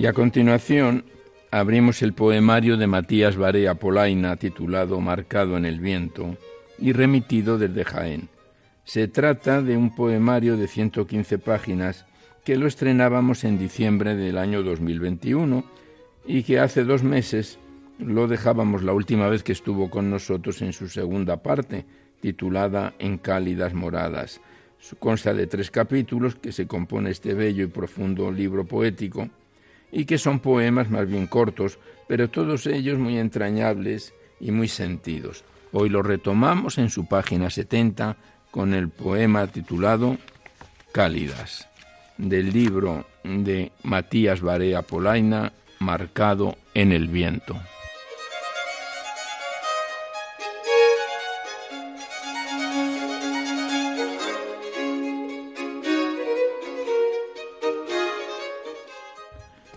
Y 0.04 0.06
a 0.06 0.12
continuación 0.12 1.06
abrimos 1.50 2.02
el 2.02 2.12
poemario 2.12 2.76
de 2.76 2.86
Matías 2.86 3.38
Barea 3.38 3.76
Polaina 3.76 4.36
titulado 4.36 5.00
Marcado 5.00 5.56
en 5.56 5.64
el 5.64 5.80
viento 5.80 6.36
y 6.78 6.92
remitido 6.92 7.56
desde 7.56 7.86
Jaén. 7.86 8.28
Se 8.84 9.08
trata 9.08 9.62
de 9.62 9.78
un 9.78 9.94
poemario 9.96 10.58
de 10.58 10.68
115 10.68 11.38
páginas 11.38 12.04
que 12.44 12.58
lo 12.58 12.66
estrenábamos 12.66 13.44
en 13.44 13.58
diciembre 13.58 14.14
del 14.14 14.36
año 14.36 14.62
2021 14.62 15.64
y 16.26 16.42
que 16.42 16.60
hace 16.60 16.84
dos 16.84 17.02
meses 17.02 17.58
lo 17.98 18.28
dejábamos 18.28 18.82
la 18.82 18.92
última 18.92 19.30
vez 19.30 19.42
que 19.42 19.52
estuvo 19.52 19.88
con 19.88 20.10
nosotros 20.10 20.60
en 20.60 20.74
su 20.74 20.90
segunda 20.90 21.42
parte, 21.42 21.86
titulada 22.20 22.92
En 22.98 23.16
cálidas 23.16 23.72
moradas. 23.72 24.42
Consta 24.98 25.32
de 25.32 25.46
tres 25.46 25.70
capítulos 25.70 26.34
que 26.34 26.52
se 26.52 26.66
compone 26.66 27.10
este 27.10 27.32
bello 27.32 27.64
y 27.64 27.68
profundo 27.68 28.30
libro 28.30 28.66
poético 28.66 29.30
y 29.94 30.04
que 30.04 30.18
son 30.18 30.40
poemas 30.40 30.90
más 30.90 31.09
bien 31.09 31.28
cortos, 31.28 31.78
pero 32.09 32.28
todos 32.28 32.66
ellos 32.66 32.98
muy 32.98 33.16
entrañables 33.16 34.12
y 34.40 34.50
muy 34.50 34.68
sentidos. 34.68 35.44
Hoy 35.72 35.88
lo 35.88 36.02
retomamos 36.02 36.78
en 36.78 36.90
su 36.90 37.07
página 37.07 37.48
70 37.48 38.16
con 38.50 38.74
el 38.74 38.88
poema 38.88 39.46
titulado 39.46 40.18
Cálidas, 40.92 41.68
del 42.18 42.52
libro 42.52 43.07
de 43.22 43.72
Matías 43.85 44.40
Barea 44.40 44.83
Polaina, 44.83 45.52
Marcado 45.78 46.57
en 46.74 46.92
el 46.92 47.09
viento. 47.09 47.57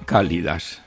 Cálidas, 0.07 0.81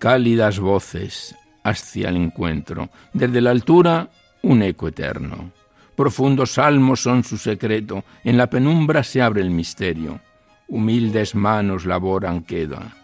cálidas 0.00 0.58
voces 0.58 1.36
hacia 1.62 2.08
el 2.08 2.16
encuentro. 2.16 2.90
Desde 3.12 3.40
la 3.40 3.50
altura, 3.50 4.10
un 4.42 4.62
eco 4.62 4.88
eterno. 4.88 5.52
Profundos 5.94 6.54
salmos 6.54 7.00
son 7.00 7.22
su 7.22 7.38
secreto. 7.38 8.02
En 8.24 8.36
la 8.36 8.50
penumbra 8.50 9.04
se 9.04 9.22
abre 9.22 9.42
el 9.42 9.50
misterio. 9.50 10.20
Humildes 10.66 11.36
manos 11.36 11.86
laboran 11.86 12.42
queda. 12.42 12.96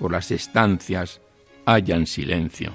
Por 0.00 0.10
las 0.10 0.32
estancias 0.32 1.20
hallan 1.64 2.04
silencio. 2.04 2.72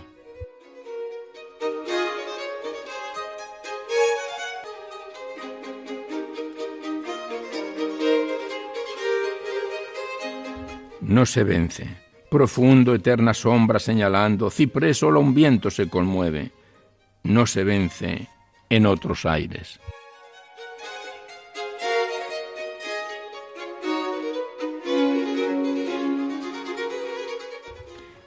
No 11.13 11.26
se 11.26 11.43
vence. 11.43 11.88
Profundo, 12.30 12.95
eterna 12.95 13.34
sombra 13.34 13.80
señalando, 13.80 14.49
ciprés 14.49 14.97
solo 14.97 15.19
un 15.19 15.34
viento 15.34 15.69
se 15.69 15.88
conmueve. 15.88 16.52
No 17.23 17.45
se 17.45 17.63
vence 17.63 18.28
en 18.69 18.86
otros 18.88 19.26
aires. 19.26 19.80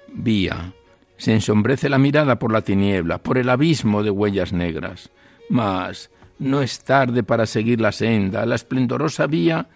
Vía. 0.09 0.72
Se 1.16 1.33
ensombrece 1.33 1.88
la 1.88 1.99
mirada 1.99 2.38
por 2.38 2.53
la 2.53 2.61
tiniebla, 2.61 3.18
por 3.18 3.38
el 3.38 3.49
abismo 3.49 4.03
de 4.03 4.11
huellas 4.11 4.53
negras. 4.53 5.11
Mas 5.49 6.11
no 6.38 6.62
es 6.62 6.85
tarde 6.85 7.22
para 7.22 7.46
seguir 7.46 7.81
la 7.81 7.90
senda, 7.90 8.46
la 8.46 8.55
esplendorosa 8.55 9.27
vía 9.27 9.66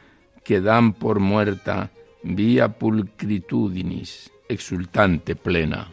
que 0.45 0.61
dan 0.61 0.93
por 0.93 1.19
muerta 1.19 1.91
via 2.23 2.69
pulcritudinis, 2.69 4.31
exultante 4.49 5.37
plena. 5.37 5.93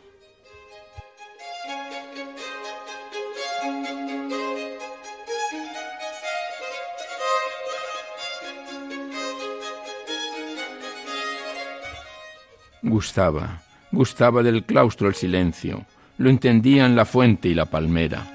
Gustaba, 12.81 13.61
gustaba 13.91 14.43
del 14.43 14.63
claustro 14.63 15.07
el 15.07 15.15
silencio, 15.15 15.85
lo 16.17 16.29
entendían 16.29 16.95
la 16.95 17.05
fuente 17.05 17.49
y 17.49 17.53
la 17.53 17.65
palmera. 17.65 18.25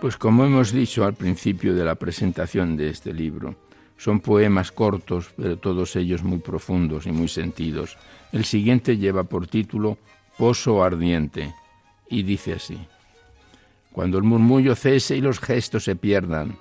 Pues 0.00 0.18
como 0.18 0.44
hemos 0.44 0.72
dicho 0.72 1.04
al 1.04 1.14
principio 1.14 1.74
de 1.74 1.84
la 1.84 1.94
presentación 1.94 2.76
de 2.76 2.90
este 2.90 3.14
libro, 3.14 3.56
son 3.96 4.20
poemas 4.20 4.70
cortos, 4.70 5.30
pero 5.36 5.56
todos 5.56 5.96
ellos 5.96 6.22
muy 6.22 6.38
profundos 6.38 7.06
y 7.06 7.12
muy 7.12 7.28
sentidos. 7.28 7.96
El 8.30 8.44
siguiente 8.44 8.98
lleva 8.98 9.24
por 9.24 9.46
título 9.46 9.96
Pozo 10.36 10.84
ardiente 10.84 11.54
y 12.10 12.22
dice 12.22 12.52
así. 12.52 12.78
Cuando 13.92 14.18
el 14.18 14.24
murmullo 14.24 14.74
cese 14.74 15.16
y 15.16 15.22
los 15.22 15.40
gestos 15.40 15.84
se 15.84 15.96
pierdan, 15.96 16.58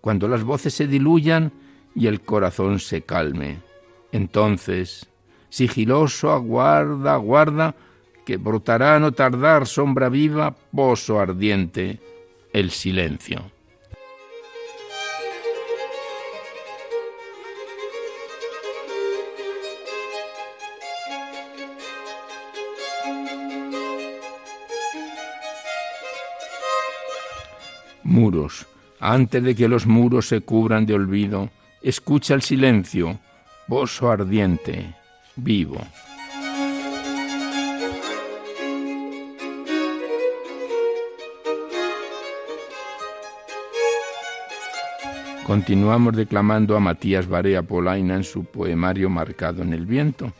cuando 0.00 0.28
las 0.28 0.44
voces 0.44 0.72
se 0.72 0.86
diluyan 0.86 1.50
y 1.92 2.06
el 2.06 2.20
corazón 2.20 2.78
se 2.78 3.02
calme, 3.02 3.58
entonces, 4.12 5.08
sigiloso, 5.48 6.30
aguarda, 6.30 7.14
aguarda, 7.14 7.74
que 8.24 8.36
brotará 8.36 9.00
no 9.00 9.10
tardar 9.10 9.66
sombra 9.66 10.08
viva, 10.08 10.54
pozo 10.72 11.18
ardiente, 11.18 12.00
el 12.56 12.70
silencio. 12.70 13.52
Muros, 28.02 28.66
antes 29.00 29.42
de 29.42 29.54
que 29.54 29.68
los 29.68 29.86
muros 29.86 30.26
se 30.26 30.40
cubran 30.40 30.86
de 30.86 30.94
olvido, 30.94 31.50
escucha 31.82 32.32
el 32.32 32.40
silencio, 32.40 33.20
pozo 33.68 34.10
ardiente, 34.10 34.94
vivo. 35.34 35.86
Continuamos 45.46 46.16
declamando 46.16 46.76
a 46.76 46.80
Matías 46.80 47.28
Barea 47.28 47.62
Polaina 47.62 48.16
en 48.16 48.24
su 48.24 48.46
poemario 48.46 49.08
Marcado 49.08 49.62
en 49.62 49.74
el 49.74 49.86
viento. 49.86 50.32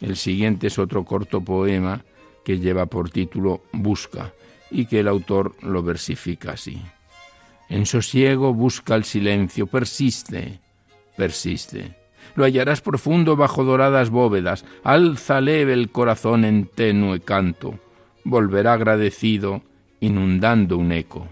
El 0.00 0.16
siguiente 0.16 0.68
es 0.68 0.78
otro 0.78 1.04
corto 1.04 1.42
poema 1.42 2.02
que 2.46 2.58
lleva 2.58 2.86
por 2.86 3.10
título 3.10 3.60
Busca 3.72 4.32
y 4.70 4.86
que 4.86 5.00
el 5.00 5.08
autor 5.08 5.54
lo 5.60 5.82
versifica 5.82 6.52
así. 6.52 6.80
En 7.68 7.84
sosiego 7.84 8.54
busca 8.54 8.94
el 8.94 9.04
silencio, 9.04 9.66
persiste, 9.66 10.60
persiste. 11.14 11.98
Lo 12.34 12.44
hallarás 12.44 12.80
profundo 12.80 13.36
bajo 13.36 13.64
doradas 13.64 14.08
bóvedas, 14.08 14.64
alza 14.82 15.42
leve 15.42 15.74
el 15.74 15.90
corazón 15.90 16.46
en 16.46 16.64
tenue 16.74 17.20
canto, 17.20 17.78
volverá 18.24 18.72
agradecido, 18.72 19.60
inundando 20.00 20.78
un 20.78 20.90
eco. 20.92 21.28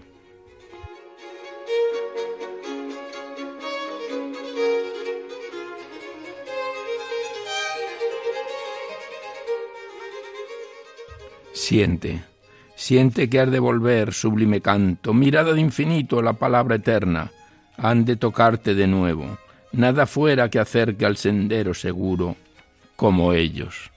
Siente, 11.63 12.21
siente 12.75 13.29
que 13.29 13.39
has 13.39 13.49
de 13.49 13.57
volver, 13.57 14.11
sublime 14.11 14.59
canto, 14.59 15.13
mirada 15.13 15.53
de 15.53 15.61
infinito, 15.61 16.21
la 16.21 16.33
palabra 16.33 16.75
eterna, 16.75 17.31
han 17.77 18.03
de 18.03 18.17
tocarte 18.17 18.75
de 18.75 18.85
nuevo, 18.85 19.37
nada 19.71 20.05
fuera 20.05 20.49
que 20.49 20.59
acerque 20.59 21.05
al 21.05 21.15
sendero 21.15 21.73
seguro, 21.73 22.35
como 22.97 23.31
ellos. 23.31 23.92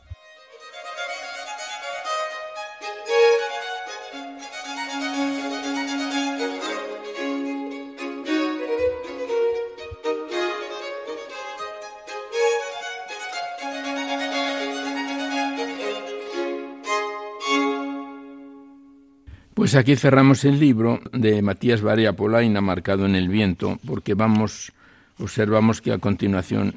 Pues 19.66 19.74
aquí 19.74 19.96
cerramos 19.96 20.44
el 20.44 20.61
libro 20.61 21.00
de 21.12 21.42
Matías 21.42 21.83
Barea 21.83 22.12
Polaina, 22.12 22.61
marcado 22.61 23.05
en 23.05 23.16
el 23.16 23.29
viento, 23.29 23.81
porque 23.85 24.14
vamos, 24.14 24.72
observamos 25.18 25.83
que 25.83 25.90
a 25.90 25.98
continuación 25.98 26.76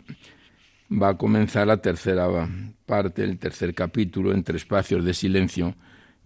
va 0.91 1.09
a 1.09 1.13
comenzar 1.15 1.67
la 1.67 1.83
tercera 1.83 2.27
parte, 2.87 3.23
el 3.23 3.37
tercer 3.37 3.75
capítulo, 3.75 4.31
entre 4.31 4.57
espacios 4.57 5.05
de 5.05 5.13
silencio, 5.13 5.75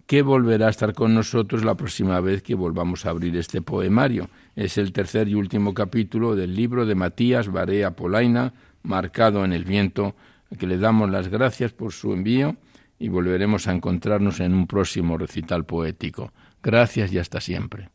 que 0.06 0.22
volverá 0.22 0.68
a 0.68 0.70
estar 0.70 0.94
con 0.94 1.12
nosotros 1.12 1.66
la 1.66 1.74
próxima 1.74 2.18
vez 2.20 2.42
que 2.42 2.54
volvamos 2.54 3.04
a 3.04 3.10
abrir 3.10 3.36
este 3.36 3.60
poemario. 3.60 4.30
Es 4.56 4.78
el 4.78 4.94
tercer 4.94 5.28
y 5.28 5.34
último 5.34 5.74
capítulo 5.74 6.34
del 6.34 6.56
libro 6.56 6.86
de 6.86 6.94
Matías 6.94 7.48
Barea 7.48 7.90
Polaina, 7.90 8.54
marcado 8.82 9.44
en 9.44 9.52
el 9.52 9.66
viento, 9.66 10.16
que 10.58 10.66
le 10.66 10.78
damos 10.78 11.10
las 11.10 11.28
gracias 11.28 11.74
por 11.74 11.92
su 11.92 12.14
envío 12.14 12.56
y 12.98 13.10
volveremos 13.10 13.68
a 13.68 13.72
encontrarnos 13.72 14.40
en 14.40 14.54
un 14.54 14.66
próximo 14.66 15.18
recital 15.18 15.66
poético. 15.66 16.32
Gracias 16.64 17.12
y 17.12 17.18
hasta 17.18 17.42
siempre. 17.42 17.90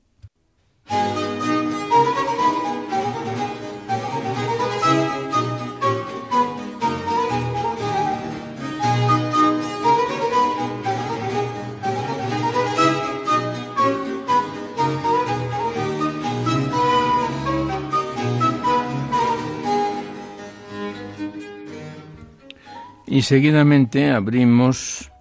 Y 23.07 23.23
seguidamente 23.23 24.11
abrimos 24.11 25.11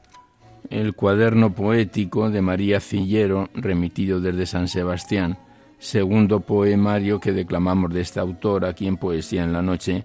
el 0.71 0.95
cuaderno 0.95 1.55
poético 1.55 2.31
de 2.31 2.43
María 2.43 2.81
Cillero, 2.81 3.49
remitido 3.55 4.21
desde 4.21 4.47
San 4.47 4.69
Sebastián, 4.69 5.39
segundo 5.79 6.41
poemario 6.41 7.21
que 7.21 7.33
declamamos 7.33 7.93
de 7.93 8.01
esta 8.01 8.21
autora 8.21 8.69
aquí 8.69 8.87
en 8.87 8.97
Poesía 8.97 9.45
en 9.45 9.53
la 9.53 9.63
Noche, 9.63 10.05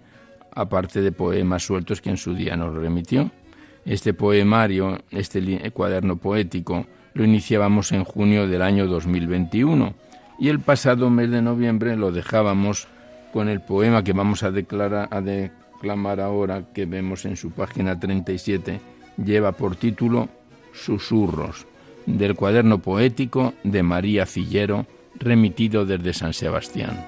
aparte 0.55 1.01
de 1.01 1.11
poemas 1.11 1.64
sueltos 1.64 2.01
que 2.01 2.09
en 2.09 2.18
su 2.18 2.34
día 2.34 2.55
nos 2.55 2.76
remitió. 2.76 3.32
Este 3.86 4.14
poemario, 4.14 4.99
este 5.11 5.72
cuaderno 5.72 6.16
poético, 6.18 6.86
lo 7.14 7.26
iniciábamos 7.26 7.91
en 7.91 8.05
junio 8.05 8.47
del 8.47 8.61
año 8.61 8.88
2021 8.88 9.93
y 10.39 10.49
el 10.49 10.59
pasado 10.59 11.09
mes 11.09 11.30
de 11.30 11.41
noviembre 11.41 11.97
lo 11.97 12.11
dejábamos 12.11 12.88
con 13.34 13.49
el 13.49 13.61
poema 13.61 14.03
que 14.03 14.14
vamos 14.14 14.43
a, 14.43 14.51
declarar, 14.51 15.09
a 15.11 15.22
declamar 15.22 16.22
ahora, 16.22 16.72
que 16.74 16.86
vemos 16.86 17.26
en 17.26 17.36
su 17.36 17.51
página 17.51 17.99
37, 17.99 18.80
lleva 19.18 19.51
por 19.51 19.76
título 19.76 20.30
Susurros, 20.74 21.65
del 22.05 22.36
cuaderno 22.36 22.80
poético 22.80 23.53
de 23.63 23.84
María 23.84 24.26
Cillero, 24.26 24.86
remitido 25.15 25.86
desde 25.86 26.13
San 26.13 26.34
Sebastián. 26.34 27.05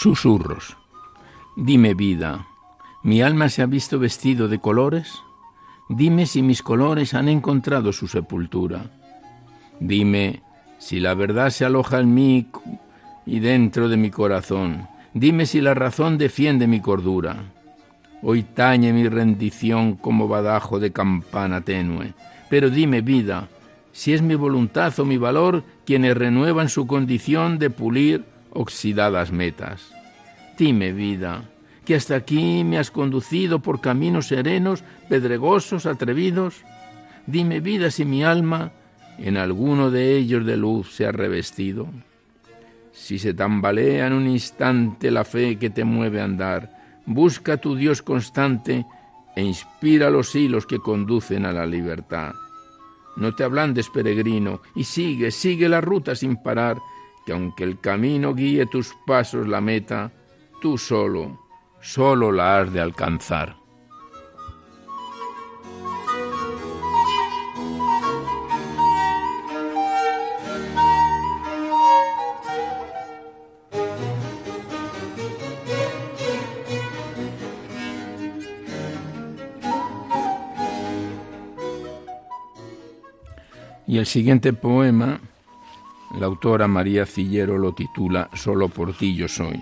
Susurros. 0.00 0.76
Dime 1.56 1.92
vida, 1.94 2.46
¿mi 3.02 3.22
alma 3.22 3.48
se 3.48 3.62
ha 3.62 3.66
visto 3.66 3.98
vestido 3.98 4.48
de 4.48 4.58
colores? 4.58 5.22
Dime 5.88 6.26
si 6.26 6.42
mis 6.42 6.62
colores 6.62 7.14
han 7.14 7.28
encontrado 7.28 7.92
su 7.92 8.08
sepultura. 8.08 8.90
Dime 9.80 10.42
si 10.78 11.00
la 11.00 11.14
verdad 11.14 11.50
se 11.50 11.64
aloja 11.64 12.00
en 12.00 12.12
mí 12.14 12.46
y 13.24 13.40
dentro 13.40 13.88
de 13.88 13.96
mi 13.96 14.10
corazón. 14.10 14.86
Dime 15.14 15.46
si 15.46 15.60
la 15.60 15.74
razón 15.74 16.18
defiende 16.18 16.66
mi 16.66 16.80
cordura. 16.80 17.36
Hoy 18.22 18.42
tañe 18.42 18.92
mi 18.92 19.08
rendición 19.08 19.94
como 19.94 20.28
badajo 20.28 20.78
de 20.78 20.92
campana 20.92 21.60
tenue. 21.60 22.14
Pero 22.50 22.68
dime, 22.70 23.00
vida, 23.00 23.48
si 23.92 24.12
es 24.12 24.22
mi 24.22 24.34
voluntad 24.34 24.98
o 24.98 25.04
mi 25.04 25.16
valor 25.16 25.64
quienes 25.84 26.16
renuevan 26.16 26.68
su 26.68 26.86
condición 26.86 27.58
de 27.58 27.70
pulir 27.70 28.24
oxidadas 28.50 29.32
metas. 29.32 29.92
Dime, 30.58 30.92
vida, 30.92 31.44
que 31.88 31.94
hasta 31.94 32.16
aquí 32.16 32.64
me 32.64 32.76
has 32.76 32.90
conducido 32.90 33.60
por 33.60 33.80
caminos 33.80 34.26
serenos, 34.26 34.84
pedregosos, 35.08 35.86
atrevidos. 35.86 36.62
Dime, 37.26 37.60
vida, 37.60 37.90
si 37.90 38.04
mi 38.04 38.22
alma 38.22 38.72
en 39.16 39.38
alguno 39.38 39.90
de 39.90 40.14
ellos 40.18 40.44
de 40.44 40.58
luz 40.58 40.94
se 40.94 41.06
ha 41.06 41.12
revestido. 41.12 41.88
Si 42.92 43.18
se 43.18 43.32
tambalea 43.32 44.06
en 44.06 44.12
un 44.12 44.28
instante 44.28 45.10
la 45.10 45.24
fe 45.24 45.56
que 45.56 45.70
te 45.70 45.82
mueve 45.84 46.20
a 46.20 46.24
andar, 46.24 47.00
busca 47.06 47.56
tu 47.56 47.74
Dios 47.74 48.02
constante 48.02 48.84
e 49.34 49.42
inspira 49.42 50.10
los 50.10 50.34
hilos 50.34 50.66
que 50.66 50.80
conducen 50.80 51.46
a 51.46 51.54
la 51.54 51.64
libertad. 51.64 52.34
No 53.16 53.34
te 53.34 53.44
ablandes, 53.44 53.88
peregrino, 53.88 54.60
y 54.74 54.84
sigue, 54.84 55.30
sigue 55.30 55.70
la 55.70 55.80
ruta 55.80 56.14
sin 56.14 56.36
parar, 56.36 56.76
que 57.24 57.32
aunque 57.32 57.64
el 57.64 57.80
camino 57.80 58.34
guíe 58.34 58.66
tus 58.66 58.94
pasos 59.06 59.48
la 59.48 59.62
meta, 59.62 60.12
tú 60.60 60.76
solo, 60.76 61.47
solo 61.80 62.32
la 62.32 62.58
has 62.58 62.72
de 62.72 62.80
alcanzar. 62.80 63.56
Y 83.86 83.96
el 83.96 84.04
siguiente 84.04 84.52
poema 84.52 85.18
la 86.18 86.26
autora 86.26 86.66
María 86.66 87.04
Cillero 87.04 87.58
lo 87.58 87.72
titula 87.72 88.30
Solo 88.34 88.68
por 88.68 88.96
ti 88.96 89.14
yo 89.14 89.28
soy. 89.28 89.60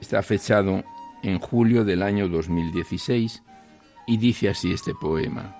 Está 0.00 0.22
fechado 0.22 0.84
en 1.22 1.38
julio 1.38 1.84
del 1.84 2.02
año 2.02 2.28
2016 2.28 3.42
y 4.06 4.16
dice 4.16 4.48
así 4.48 4.72
este 4.72 4.94
poema. 4.94 5.56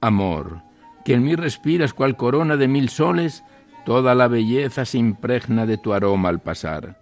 Amor, 0.00 0.62
que 1.04 1.14
en 1.14 1.24
mí 1.24 1.34
respiras 1.34 1.92
cual 1.92 2.16
corona 2.16 2.56
de 2.56 2.68
mil 2.68 2.88
soles, 2.88 3.44
toda 3.84 4.14
la 4.14 4.28
belleza 4.28 4.84
se 4.84 4.98
impregna 4.98 5.66
de 5.66 5.78
tu 5.78 5.92
aroma 5.92 6.28
al 6.28 6.40
pasar. 6.40 7.00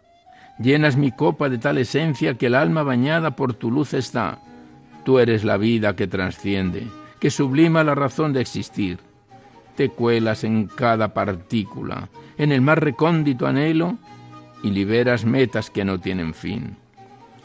Llenas 0.59 0.97
mi 0.97 1.11
copa 1.11 1.49
de 1.49 1.59
tal 1.59 1.79
esencia 1.79 2.35
que 2.35 2.47
el 2.47 2.55
alma 2.55 2.83
bañada 2.83 3.35
por 3.35 3.55
tu 3.55 3.71
luz 3.71 3.95
está. 3.95 4.39
Tú 5.05 5.19
eres 5.19 5.45
la 5.45 5.57
vida 5.57 5.97
que 5.97 6.07
trasciende, 6.07 6.87
que 7.19 7.31
sublima 7.31 7.83
la 7.83 7.95
razón 7.95 8.33
de 8.33 8.41
existir 8.41 9.01
te 9.77 9.89
cuelas 9.91 10.45
en 10.45 10.67
cada 10.67 11.15
partícula, 11.15 12.09
en 12.39 12.53
el 12.53 12.61
más 12.61 12.79
recóndito 12.79 13.47
anhelo, 13.47 13.97
y 14.63 14.71
liberas 14.71 15.25
metas 15.25 15.71
que 15.71 15.85
no 15.85 16.01
tienen 16.01 16.33
fin. 16.33 16.77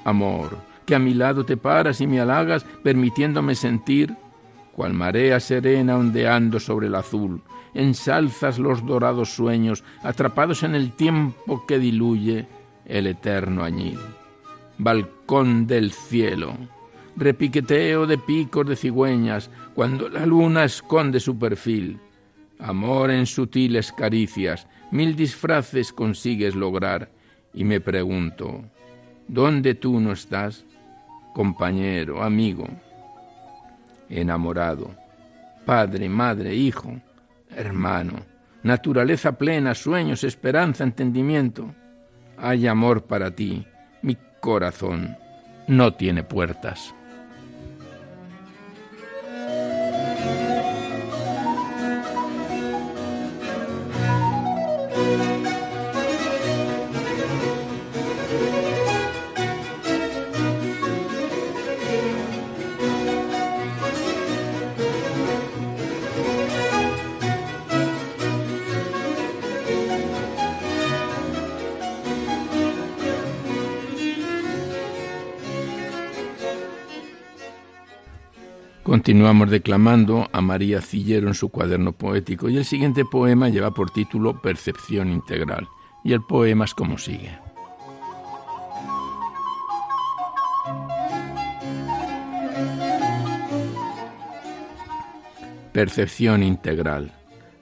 Amor, 0.09 0.57
que 0.85 0.95
a 0.95 0.99
mi 0.99 1.13
lado 1.13 1.45
te 1.45 1.55
paras 1.55 2.01
y 2.01 2.07
me 2.07 2.19
halagas, 2.19 2.65
permitiéndome 2.83 3.53
sentir, 3.53 4.15
cual 4.73 4.93
marea 4.93 5.39
serena 5.39 5.97
ondeando 5.97 6.59
sobre 6.59 6.87
el 6.87 6.95
azul, 6.95 7.41
ensalzas 7.73 8.57
los 8.57 8.85
dorados 8.85 9.29
sueños, 9.29 9.83
atrapados 10.01 10.63
en 10.63 10.73
el 10.73 10.93
tiempo 10.93 11.65
que 11.67 11.77
diluye 11.77 12.47
el 12.85 13.05
eterno 13.05 13.63
añil. 13.63 13.99
Balcón 14.79 15.67
del 15.67 15.91
cielo, 15.91 16.57
repiqueteo 17.15 18.07
de 18.07 18.17
picos 18.17 18.67
de 18.67 18.75
cigüeñas, 18.75 19.51
cuando 19.75 20.09
la 20.09 20.25
luna 20.25 20.63
esconde 20.63 21.19
su 21.19 21.37
perfil, 21.37 21.99
Amor 22.57 23.09
en 23.11 23.25
sutiles 23.25 23.93
caricias, 23.93 24.67
mil 24.91 25.15
disfraces 25.15 25.93
consigues 25.93 26.55
lograr, 26.55 27.09
y 27.53 27.63
me 27.63 27.79
pregunto, 27.79 28.65
¿dónde 29.29 29.75
tú 29.75 29.99
no 29.99 30.11
estás? 30.11 30.65
Compañero, 31.33 32.21
amigo, 32.21 32.67
enamorado, 34.09 34.91
padre, 35.65 36.09
madre, 36.09 36.55
hijo, 36.55 36.99
hermano, 37.55 38.25
naturaleza 38.63 39.37
plena, 39.37 39.75
sueños, 39.75 40.23
esperanza, 40.23 40.83
entendimiento. 40.83 41.73
Hay 42.37 42.67
amor 42.67 43.03
para 43.03 43.31
ti, 43.31 43.65
mi 44.01 44.17
corazón 44.41 45.15
no 45.67 45.93
tiene 45.93 46.23
puertas. 46.23 46.93
Continuamos 78.89 79.51
declamando 79.51 80.27
a 80.33 80.41
María 80.41 80.81
Cillero 80.81 81.27
en 81.27 81.35
su 81.35 81.49
cuaderno 81.49 81.91
poético 81.91 82.49
y 82.49 82.57
el 82.57 82.65
siguiente 82.65 83.05
poema 83.05 83.47
lleva 83.47 83.71
por 83.71 83.91
título 83.91 84.41
Percepción 84.41 85.11
Integral 85.11 85.67
y 86.03 86.13
el 86.13 86.23
poema 86.23 86.65
es 86.65 86.73
como 86.73 86.97
sigue. 86.97 87.37
Percepción 95.71 96.41
integral. 96.41 97.11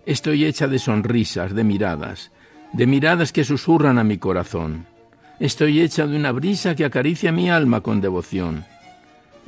Estoy 0.06 0.46
hecha 0.46 0.70
de 0.70 0.80
sonrisas, 0.80 1.54
de 1.54 1.66
miradas, 1.66 2.32
de 2.72 2.88
miradas 2.88 3.34
que 3.34 3.44
susurran 3.44 4.00
a 4.00 4.06
mi 4.06 4.18
corazón. 4.18 4.86
Estoy 5.42 5.82
hecha 5.82 6.08
de 6.08 6.16
una 6.16 6.32
brisa 6.32 6.74
que 6.74 6.86
acaricia 6.86 7.34
mi 7.34 7.50
alma 7.50 7.82
con 7.82 8.00
devoción 8.00 8.64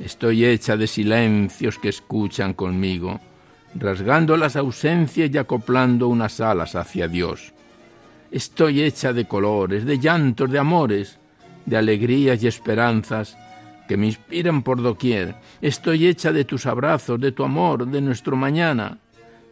Estoy 0.00 0.46
hecha 0.46 0.78
de 0.78 0.86
silencios 0.86 1.78
que 1.78 1.90
escuchan 1.90 2.54
conmigo, 2.54 3.20
rasgando 3.74 4.34
las 4.38 4.56
ausencias 4.56 5.30
y 5.30 5.36
acoplando 5.36 6.08
unas 6.08 6.40
alas 6.40 6.74
hacia 6.74 7.06
Dios. 7.06 7.52
Estoy 8.30 8.82
hecha 8.82 9.12
de 9.12 9.28
colores, 9.28 9.84
de 9.84 9.98
llantos, 9.98 10.50
de 10.50 10.58
amores, 10.58 11.18
de 11.66 11.76
alegrías 11.76 12.42
y 12.42 12.46
esperanzas 12.46 13.36
que 13.88 13.98
me 13.98 14.06
inspiran 14.06 14.62
por 14.62 14.80
doquier. 14.80 15.34
Estoy 15.60 16.06
hecha 16.06 16.32
de 16.32 16.46
tus 16.46 16.64
abrazos, 16.64 17.20
de 17.20 17.32
tu 17.32 17.44
amor, 17.44 17.86
de 17.86 18.00
nuestro 18.00 18.36
mañana, 18.36 18.96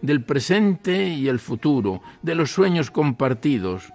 del 0.01 0.25
presente 0.25 1.09
y 1.09 1.29
el 1.29 1.41
futuro, 1.41 2.01
de 2.23 2.35
los 2.35 2.53
sueños 2.53 2.91
compartidos, 2.91 3.93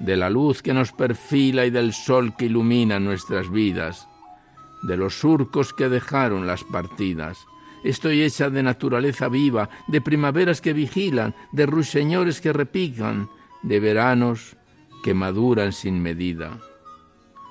de 0.00 0.16
la 0.16 0.28
luz 0.28 0.60
que 0.60 0.74
nos 0.74 0.90
perfila 0.90 1.66
y 1.66 1.70
del 1.70 1.92
sol 1.92 2.34
que 2.36 2.46
ilumina 2.46 2.98
nuestras 2.98 3.48
vidas 3.48 4.08
de 4.82 4.96
los 4.96 5.18
surcos 5.18 5.72
que 5.72 5.88
dejaron 5.88 6.46
las 6.46 6.64
partidas, 6.64 7.46
Estoy 7.84 8.22
hecha 8.22 8.50
de 8.50 8.62
naturaleza 8.62 9.28
viva, 9.28 9.70
de 9.86 10.00
primaveras 10.00 10.60
que 10.60 10.72
vigilan, 10.72 11.34
de 11.52 11.66
ruiseñores 11.66 12.40
que 12.40 12.52
repican, 12.52 13.28
de 13.62 13.80
veranos 13.80 14.56
que 15.02 15.14
maduran 15.14 15.72
sin 15.72 16.02
medida, 16.02 16.58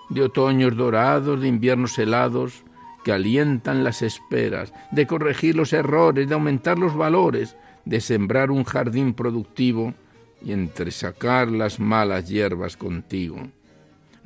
de 0.10 0.24
otoños 0.24 0.76
dorados, 0.76 1.42
de 1.42 1.48
inviernos 1.48 1.98
helados, 1.98 2.64
que 3.06 3.14
alientan 3.14 3.86
las 3.86 4.02
esperas, 4.02 4.74
de 4.92 5.08
corregir 5.08 5.56
los 5.56 5.72
errores, 5.72 6.28
de 6.28 6.34
aumentar 6.34 6.78
los 6.78 6.94
valores, 6.94 7.56
de 7.86 8.02
sembrar 8.02 8.52
un 8.52 8.66
jardín 8.66 9.14
productivo 9.14 9.94
y 10.42 10.52
entresacar 10.52 11.48
las 11.48 11.80
malas 11.80 12.28
hierbas 12.28 12.76
contigo, 12.76 13.48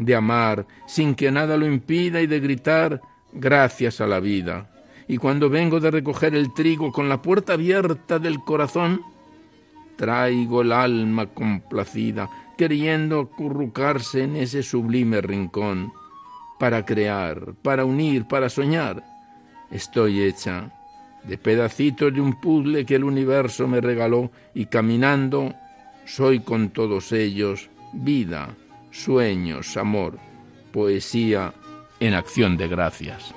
de 0.01 0.15
amar 0.15 0.65
sin 0.87 1.13
que 1.15 1.31
nada 1.31 1.55
lo 1.57 1.65
impida 1.65 2.21
y 2.21 2.27
de 2.27 2.39
gritar 2.39 3.01
gracias 3.31 4.01
a 4.01 4.07
la 4.07 4.19
vida. 4.19 4.69
Y 5.07 5.17
cuando 5.17 5.49
vengo 5.49 5.79
de 5.79 5.91
recoger 5.91 6.35
el 6.35 6.53
trigo 6.53 6.91
con 6.91 7.07
la 7.07 7.21
puerta 7.21 7.53
abierta 7.53 8.17
del 8.17 8.39
corazón, 8.39 9.01
traigo 9.95 10.61
el 10.61 10.71
alma 10.71 11.27
complacida, 11.27 12.29
queriendo 12.57 13.19
acurrucarse 13.19 14.23
en 14.23 14.35
ese 14.35 14.63
sublime 14.63 15.21
rincón, 15.21 15.93
para 16.59 16.85
crear, 16.85 17.53
para 17.61 17.85
unir, 17.85 18.25
para 18.27 18.49
soñar. 18.49 19.03
Estoy 19.69 20.21
hecha 20.21 20.71
de 21.23 21.37
pedacitos 21.37 22.13
de 22.13 22.21
un 22.21 22.39
puzzle 22.39 22.85
que 22.85 22.95
el 22.95 23.03
universo 23.03 23.67
me 23.67 23.81
regaló 23.81 24.31
y 24.55 24.65
caminando 24.65 25.53
soy 26.05 26.39
con 26.39 26.69
todos 26.69 27.11
ellos 27.11 27.69
vida, 27.93 28.55
sueños, 28.91 29.77
amor, 29.77 30.19
poesía 30.71 31.53
en 31.99 32.13
acción 32.13 32.57
de 32.57 32.67
gracias. 32.67 33.33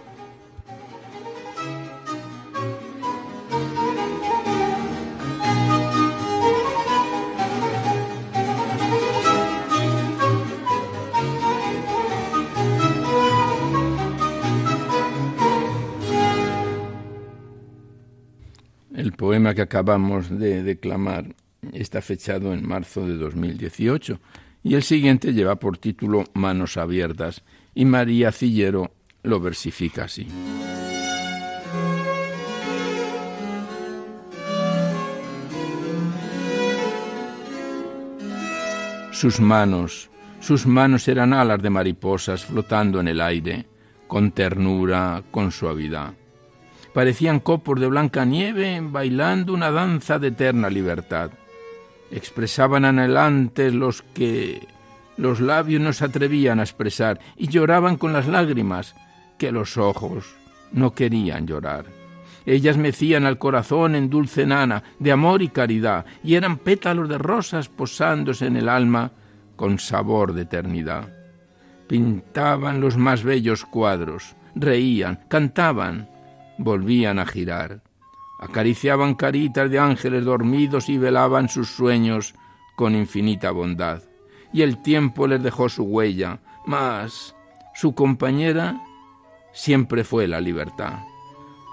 El 18.94 19.12
poema 19.12 19.55
que 19.55 19.62
acabamos 19.62 20.30
de 20.30 20.62
declamar 20.62 21.34
está 21.72 22.00
fechado 22.00 22.52
en 22.52 22.66
marzo 22.66 23.07
de 23.07 23.16
2018 23.16 24.20
y 24.64 24.74
el 24.74 24.82
siguiente 24.82 25.34
lleva 25.34 25.56
por 25.56 25.76
título 25.76 26.24
Manos 26.32 26.78
abiertas 26.78 27.42
y 27.74 27.84
María 27.84 28.32
Cillero 28.32 28.92
lo 29.22 29.38
versifica 29.38 30.04
así. 30.04 30.26
Sus 39.12 39.38
manos, 39.38 40.10
sus 40.40 40.66
manos 40.66 41.06
eran 41.08 41.34
alas 41.34 41.62
de 41.62 41.70
mariposas 41.70 42.44
flotando 42.44 43.00
en 43.00 43.08
el 43.08 43.20
aire, 43.20 43.66
con 44.08 44.32
ternura, 44.32 45.22
con 45.30 45.52
suavidad. 45.52 46.14
Parecían 46.92 47.40
copos 47.40 47.78
de 47.80 47.86
blanca 47.86 48.24
nieve 48.24 48.80
bailando 48.82 49.52
una 49.52 49.70
danza 49.70 50.18
de 50.18 50.28
eterna 50.28 50.70
libertad. 50.70 51.30
Expresaban 52.11 52.84
anhelantes 52.84 53.74
los 53.74 54.02
que 54.02 54.66
los 55.16 55.40
labios 55.40 55.80
no 55.80 55.92
se 55.92 56.05
atrevían 56.05 56.61
a 56.61 56.64
expresar 56.64 57.20
y 57.36 57.48
lloraban 57.48 57.96
con 57.96 58.12
las 58.12 58.26
lágrimas 58.26 58.94
que 59.38 59.52
los 59.52 59.76
ojos 59.76 60.34
no 60.72 60.92
querían 60.94 61.46
llorar. 61.46 61.86
Ellas 62.46 62.76
mecían 62.76 63.24
al 63.24 63.38
corazón 63.38 63.94
en 63.94 64.11
dulce 64.11 64.44
nana 64.44 64.82
de 64.98 65.12
amor 65.12 65.40
y 65.40 65.48
caridad, 65.48 66.05
y 66.22 66.34
eran 66.34 66.59
pétalos 66.59 67.09
de 67.09 67.16
rosas 67.16 67.68
posándose 67.68 68.46
en 68.46 68.57
el 68.57 68.68
alma 68.68 69.12
con 69.57 69.78
sabor 69.78 70.34
de 70.34 70.42
eternidad. 70.42 71.09
Pintaban 71.86 72.80
los 72.80 72.96
más 72.96 73.22
bellos 73.22 73.64
cuadros, 73.64 74.34
reían, 74.55 75.20
cantaban, 75.28 76.09
volvían 76.59 77.18
a 77.18 77.26
girar. 77.26 77.80
Acariciaban 78.39 79.14
caritas 79.14 79.70
de 79.70 79.78
ángeles 79.78 80.24
dormidos 80.24 80.89
y 80.89 80.99
velaban 80.99 81.49
sus 81.49 81.68
sueños 81.68 82.35
con 82.76 82.95
infinita 82.95 83.51
bondad 83.51 84.03
y 84.55 84.62
el 84.62 84.80
tiempo 84.80 85.26
les 85.26 85.43
dejó 85.43 85.68
su 85.68 85.82
huella, 85.82 86.39
mas 86.64 87.35
su 87.74 87.93
compañera 87.93 88.80
siempre 89.53 90.05
fue 90.05 90.28
la 90.28 90.41
libertad. 90.41 91.01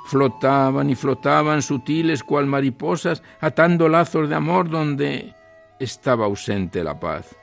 Flotaban 0.07 0.89
y 0.89 0.95
flotaban 0.95 1.62
sutiles 1.62 2.24
cual 2.24 2.47
mariposas, 2.47 3.22
atando 3.39 3.88
lazos 3.88 4.28
de 4.28 4.36
amor 4.36 4.68
donde 4.68 5.36
estaba 5.80 6.26
ausente 6.26 6.84
la 6.84 6.99
paz. 6.99 7.36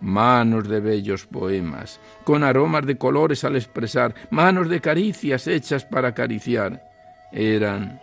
Manos 0.00 0.68
de 0.68 0.80
bellos 0.80 1.24
poemas, 1.24 1.98
con 2.22 2.44
aromas 2.44 2.84
de 2.84 2.98
colores 2.98 3.42
al 3.44 3.56
expresar, 3.56 4.14
manos 4.28 4.68
de 4.68 4.82
caricias 4.82 5.46
hechas 5.46 5.86
para 5.86 6.08
acariciar. 6.08 6.84
Eran, 7.32 8.02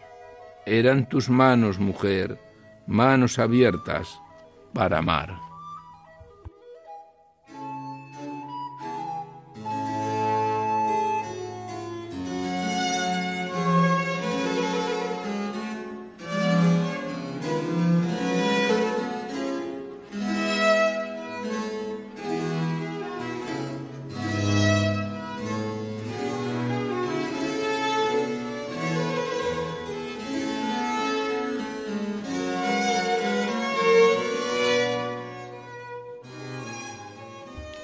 eran 0.66 1.08
tus 1.08 1.30
manos, 1.30 1.80
mujer, 1.80 2.40
manos 2.88 3.40
abiertas 3.40 4.20
para 4.74 5.00
amar. 5.00 5.51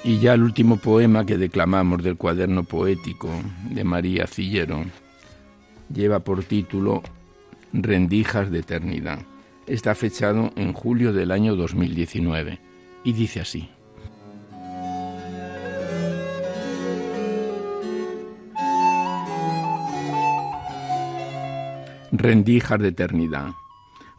Y 0.08 0.20
ya 0.20 0.32
el 0.32 0.42
último 0.42 0.78
poema 0.78 1.26
que 1.26 1.36
declamamos 1.36 2.02
del 2.02 2.16
cuaderno 2.16 2.64
poético 2.64 3.28
de 3.68 3.84
María 3.84 4.26
Cillero 4.26 4.86
lleva 5.92 6.20
por 6.20 6.44
título 6.44 7.02
Rendijas 7.74 8.50
de 8.50 8.60
Eternidad. 8.60 9.18
Está 9.66 9.94
fechado 9.94 10.50
en 10.56 10.72
julio 10.72 11.12
del 11.12 11.30
año 11.30 11.56
2019 11.56 12.58
y 13.04 13.12
dice 13.12 13.42
así. 13.42 13.68
Rendijas 22.12 22.80
de 22.80 22.88
eternidad. 22.88 23.50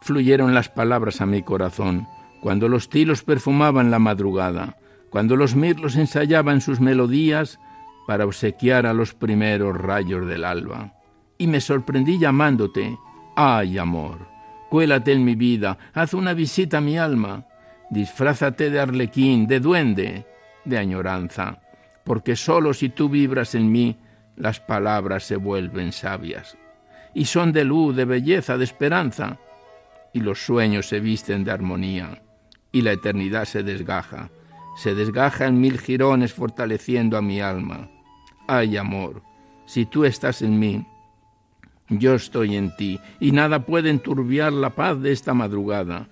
Fluyeron 0.02 0.54
las 0.54 0.68
palabras 0.68 1.20
a 1.20 1.26
mi 1.26 1.42
corazón 1.42 2.06
cuando 2.40 2.68
los 2.68 2.88
tilos 2.88 3.24
perfumaban 3.24 3.90
la 3.90 3.98
madrugada 3.98 4.76
cuando 5.10 5.36
los 5.36 5.54
mirlos 5.54 5.96
ensayaban 5.96 6.60
sus 6.60 6.80
melodías 6.80 7.58
para 8.06 8.24
obsequiar 8.24 8.86
a 8.86 8.94
los 8.94 9.14
primeros 9.14 9.76
rayos 9.76 10.26
del 10.26 10.44
alba. 10.44 10.94
Y 11.36 11.46
me 11.46 11.60
sorprendí 11.60 12.18
llamándote, 12.18 12.96
ay 13.36 13.78
amor, 13.78 14.28
cuélate 14.68 15.12
en 15.12 15.24
mi 15.24 15.34
vida, 15.34 15.78
haz 15.92 16.14
una 16.14 16.32
visita 16.32 16.78
a 16.78 16.80
mi 16.80 16.96
alma, 16.96 17.46
disfrázate 17.90 18.70
de 18.70 18.80
arlequín, 18.80 19.46
de 19.46 19.60
duende, 19.60 20.26
de 20.64 20.78
añoranza, 20.78 21.60
porque 22.04 22.36
sólo 22.36 22.72
si 22.72 22.88
tú 22.88 23.08
vibras 23.08 23.54
en 23.54 23.70
mí, 23.70 23.98
las 24.36 24.60
palabras 24.60 25.24
se 25.24 25.36
vuelven 25.36 25.92
sabias, 25.92 26.56
y 27.14 27.24
son 27.24 27.52
de 27.52 27.64
luz, 27.64 27.96
de 27.96 28.04
belleza, 28.04 28.56
de 28.56 28.64
esperanza, 28.64 29.38
y 30.12 30.20
los 30.20 30.44
sueños 30.44 30.88
se 30.88 31.00
visten 31.00 31.44
de 31.44 31.50
armonía, 31.50 32.22
y 32.72 32.82
la 32.82 32.92
eternidad 32.92 33.44
se 33.44 33.62
desgaja, 33.62 34.30
se 34.80 34.94
desgaja 34.94 35.46
en 35.46 35.60
mil 35.60 35.78
jirones 35.78 36.32
fortaleciendo 36.32 37.18
a 37.18 37.20
mi 37.20 37.42
alma. 37.42 37.90
Ay, 38.48 38.78
amor, 38.78 39.22
si 39.66 39.84
tú 39.84 40.06
estás 40.06 40.40
en 40.40 40.58
mí, 40.58 40.86
yo 41.90 42.14
estoy 42.14 42.56
en 42.56 42.74
ti, 42.76 42.98
y 43.20 43.32
nada 43.32 43.66
puede 43.66 43.90
enturbiar 43.90 44.54
la 44.54 44.70
paz 44.70 44.98
de 45.02 45.12
esta 45.12 45.34
madrugada. 45.34 46.08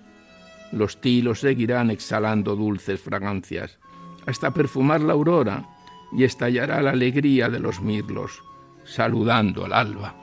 Los 0.71 1.01
tilos 1.01 1.39
seguirán 1.39 1.89
exhalando 1.89 2.55
dulces 2.55 3.01
fragancias, 3.01 3.79
hasta 4.27 4.51
perfumar 4.51 5.01
la 5.01 5.13
aurora, 5.13 5.67
y 6.15 6.23
estallará 6.23 6.79
la 6.83 6.91
alegría 6.91 7.49
de 7.49 7.59
los 7.59 7.81
mirlos, 7.81 8.43
saludando 8.85 9.65
al 9.65 9.73
alba. 9.73 10.13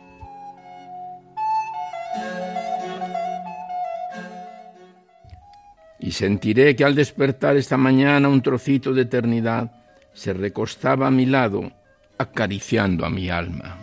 y 5.98 6.12
sentiré 6.12 6.76
que 6.76 6.84
al 6.84 6.94
despertar 6.94 7.56
esta 7.56 7.76
mañana 7.76 8.28
un 8.28 8.42
trocito 8.42 8.92
de 8.92 9.02
eternidad 9.02 9.72
se 10.12 10.32
recostaba 10.32 11.06
a 11.06 11.10
mi 11.10 11.26
lado, 11.26 11.72
acariciando 12.18 13.04
a 13.04 13.10
mi 13.10 13.30
alma. 13.30 13.78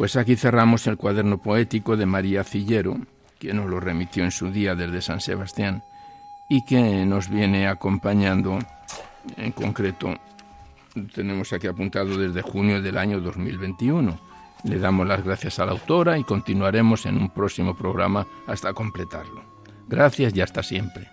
Pues 0.00 0.16
aquí 0.16 0.34
cerramos 0.34 0.86
el 0.86 0.96
cuaderno 0.96 1.42
poético 1.42 1.94
de 1.94 2.06
María 2.06 2.42
Cillero, 2.42 2.96
quien 3.38 3.58
nos 3.58 3.68
lo 3.68 3.80
remitió 3.80 4.24
en 4.24 4.30
su 4.30 4.50
día 4.50 4.74
desde 4.74 5.02
San 5.02 5.20
Sebastián 5.20 5.82
y 6.50 6.62
que 6.64 7.06
nos 7.06 7.30
viene 7.30 7.68
acompañando 7.68 8.58
en 9.36 9.52
concreto 9.52 10.14
tenemos 11.14 11.52
aquí 11.52 11.68
apuntado 11.68 12.16
desde 12.18 12.42
junio 12.42 12.82
del 12.82 12.98
año 12.98 13.20
2021. 13.20 14.18
Le 14.64 14.78
damos 14.78 15.06
las 15.06 15.24
gracias 15.24 15.58
a 15.60 15.64
la 15.64 15.72
autora 15.72 16.18
y 16.18 16.24
continuaremos 16.24 17.06
en 17.06 17.16
un 17.16 17.30
próximo 17.30 17.76
programa 17.76 18.26
hasta 18.46 18.72
completarlo. 18.72 19.42
Gracias 19.88 20.34
y 20.34 20.40
hasta 20.40 20.62
siempre. 20.62 21.08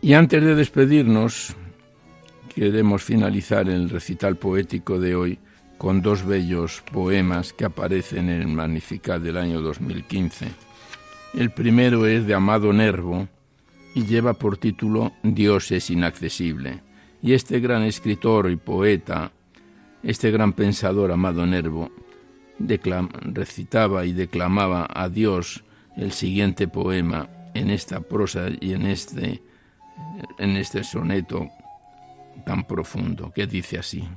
Y 0.00 0.12
antes 0.12 0.42
de 0.42 0.54
despedirnos, 0.54 1.56
queremos 2.54 3.02
finalizar 3.02 3.68
el 3.68 3.90
recital 3.90 4.36
poético 4.36 5.00
de 5.00 5.16
hoy 5.16 5.38
con 5.76 6.02
dos 6.02 6.24
bellos 6.24 6.82
poemas 6.92 7.52
que 7.52 7.64
aparecen 7.64 8.30
en 8.30 8.42
el 8.42 8.48
Magnificat 8.48 9.20
del 9.20 9.36
año 9.36 9.60
2015. 9.60 10.46
El 11.34 11.50
primero 11.50 12.06
es 12.06 12.26
de 12.26 12.34
Amado 12.34 12.72
Nervo 12.72 13.28
y 13.94 14.06
lleva 14.06 14.34
por 14.34 14.56
título 14.56 15.12
Dios 15.22 15.72
es 15.72 15.90
inaccesible. 15.90 16.80
Y 17.22 17.32
este 17.32 17.58
gran 17.58 17.82
escritor 17.82 18.50
y 18.50 18.56
poeta, 18.56 19.32
este 20.02 20.30
gran 20.30 20.52
pensador 20.52 21.10
Amado 21.10 21.46
Nervo, 21.46 21.90
recitaba 22.58 24.04
y 24.04 24.12
declamaba 24.12 24.86
a 24.88 25.08
Dios 25.08 25.64
el 25.96 26.12
siguiente 26.12 26.68
poema 26.68 27.28
en 27.54 27.70
esta 27.70 28.00
prosa 28.00 28.46
y 28.60 28.74
en 28.74 28.86
este, 28.86 29.42
en 30.38 30.56
este 30.56 30.84
soneto 30.84 31.50
tan 32.44 32.66
profundo, 32.66 33.32
que 33.34 33.46
dice 33.46 33.78
así. 33.78 34.08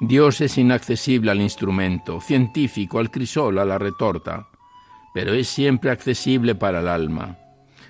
Dios 0.00 0.40
es 0.40 0.58
inaccesible 0.58 1.30
al 1.30 1.40
instrumento, 1.40 2.20
científico, 2.20 2.98
al 2.98 3.10
crisol, 3.10 3.58
a 3.58 3.64
la 3.64 3.78
retorta, 3.78 4.48
pero 5.14 5.32
es 5.34 5.48
siempre 5.48 5.90
accesible 5.90 6.54
para 6.54 6.80
el 6.80 6.88
alma. 6.88 7.36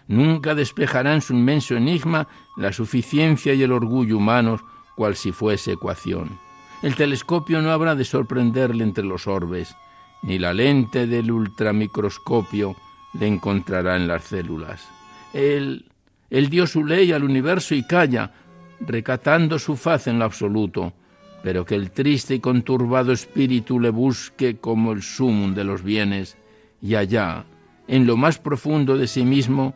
Nunca 0.09 0.55
despejará 0.55 1.14
en 1.14 1.20
su 1.20 1.32
inmenso 1.32 1.76
enigma 1.76 2.28
la 2.57 2.72
suficiencia 2.72 3.55
y 3.55 3.62
el 3.62 3.72
orgullo 3.72 4.18
humanos, 4.18 4.61
cual 4.97 5.16
si 5.16 5.32
fuese 5.32 5.72
ecuación. 5.72 6.38
El 6.82 6.97
telescopio 6.97 7.62
no 7.62 7.70
habrá 7.70 7.95
de 7.95 8.05
sorprenderle 8.05 8.84
entre 8.84 9.05
los 9.05 9.26
orbes, 9.26 9.74
ni 10.22 10.38
la 10.38 10.53
lente 10.53 11.07
del 11.07 11.30
ultramicroscopio 11.30 12.76
le 13.18 13.26
encontrará 13.26 13.97
en 13.97 14.09
las 14.09 14.24
células. 14.24 14.88
Él, 15.32 15.86
él 16.30 16.51
dio 16.51 16.66
su 16.66 16.84
ley 16.84 17.12
al 17.12 17.24
universo 17.24 17.74
y 17.74 17.86
calla, 17.86 18.32
recatando 18.87 19.59
su 19.59 19.76
faz 19.76 20.07
en 20.07 20.18
lo 20.18 20.24
absoluto, 20.24 20.93
pero 21.43 21.64
que 21.64 21.74
el 21.74 21.91
triste 21.91 22.35
y 22.35 22.41
conturbado 22.41 23.12
espíritu 23.12 23.80
le 23.80 23.91
busque 23.91 24.57
como 24.57 24.93
el 24.93 25.03
sumum 25.03 25.55
de 25.55 25.64
los 25.64 25.83
bienes, 25.83 26.37
y 26.80 26.95
allá, 26.95 27.45
en 27.89 28.07
lo 28.07 28.16
más 28.16 28.39
profundo 28.39 28.97
de 28.97 29.07
sí 29.07 29.24
mismo, 29.24 29.74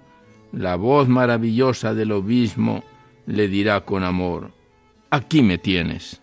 la 0.52 0.76
voz 0.76 1.08
maravillosa 1.08 1.94
del 1.94 2.12
obismo 2.12 2.84
le 3.26 3.48
dirá 3.48 3.80
con 3.82 4.04
amor, 4.04 4.52
aquí 5.10 5.42
me 5.42 5.58
tienes. 5.58 6.20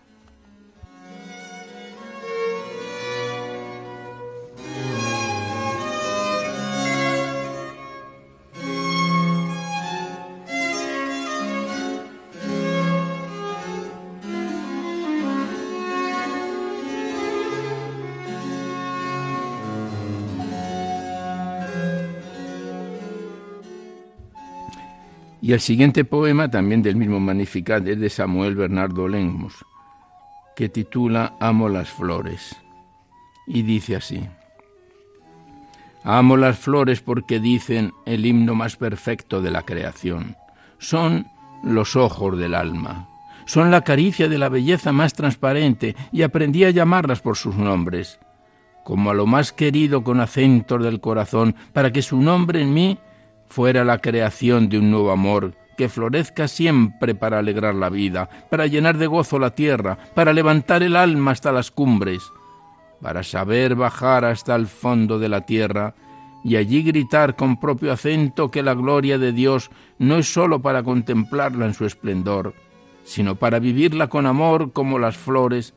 Y 25.44 25.52
el 25.52 25.60
siguiente 25.60 26.06
poema, 26.06 26.50
también 26.50 26.80
del 26.80 26.96
mismo 26.96 27.20
Magnificat, 27.20 27.86
es 27.86 28.00
de 28.00 28.08
Samuel 28.08 28.54
Bernardo 28.54 29.06
Lemos, 29.06 29.52
que 30.56 30.70
titula 30.70 31.34
Amo 31.38 31.68
las 31.68 31.90
flores. 31.90 32.56
Y 33.46 33.60
dice 33.60 33.96
así, 33.96 34.26
Amo 36.02 36.38
las 36.38 36.58
flores 36.58 37.02
porque 37.02 37.40
dicen 37.40 37.92
el 38.06 38.24
himno 38.24 38.54
más 38.54 38.76
perfecto 38.76 39.42
de 39.42 39.50
la 39.50 39.60
creación. 39.66 40.34
Son 40.78 41.26
los 41.62 41.94
ojos 41.94 42.38
del 42.38 42.54
alma. 42.54 43.10
Son 43.44 43.70
la 43.70 43.82
caricia 43.82 44.30
de 44.30 44.38
la 44.38 44.48
belleza 44.48 44.92
más 44.92 45.12
transparente 45.12 45.94
y 46.10 46.22
aprendí 46.22 46.64
a 46.64 46.70
llamarlas 46.70 47.20
por 47.20 47.36
sus 47.36 47.54
nombres, 47.54 48.18
como 48.82 49.10
a 49.10 49.14
lo 49.14 49.26
más 49.26 49.52
querido 49.52 50.04
con 50.04 50.20
acentos 50.20 50.82
del 50.82 51.02
corazón, 51.02 51.54
para 51.74 51.92
que 51.92 52.00
su 52.00 52.16
nombre 52.16 52.62
en 52.62 52.72
mí 52.72 52.98
fuera 53.54 53.84
la 53.84 53.98
creación 53.98 54.68
de 54.68 54.80
un 54.80 54.90
nuevo 54.90 55.12
amor 55.12 55.54
que 55.76 55.88
florezca 55.88 56.48
siempre 56.48 57.14
para 57.14 57.38
alegrar 57.38 57.76
la 57.76 57.88
vida, 57.88 58.28
para 58.50 58.66
llenar 58.66 58.98
de 58.98 59.06
gozo 59.06 59.38
la 59.38 59.54
tierra, 59.54 59.96
para 60.12 60.32
levantar 60.32 60.82
el 60.82 60.96
alma 60.96 61.30
hasta 61.30 61.52
las 61.52 61.70
cumbres, 61.70 62.24
para 63.00 63.22
saber 63.22 63.76
bajar 63.76 64.24
hasta 64.24 64.56
el 64.56 64.66
fondo 64.66 65.20
de 65.20 65.28
la 65.28 65.42
tierra 65.42 65.94
y 66.42 66.56
allí 66.56 66.82
gritar 66.82 67.36
con 67.36 67.60
propio 67.60 67.92
acento 67.92 68.50
que 68.50 68.64
la 68.64 68.74
gloria 68.74 69.18
de 69.18 69.30
Dios 69.30 69.70
no 70.00 70.16
es 70.16 70.32
sólo 70.32 70.60
para 70.60 70.82
contemplarla 70.82 71.64
en 71.64 71.74
su 71.74 71.84
esplendor, 71.84 72.54
sino 73.04 73.36
para 73.36 73.60
vivirla 73.60 74.08
con 74.08 74.26
amor 74.26 74.72
como 74.72 74.98
las 74.98 75.16
flores 75.16 75.74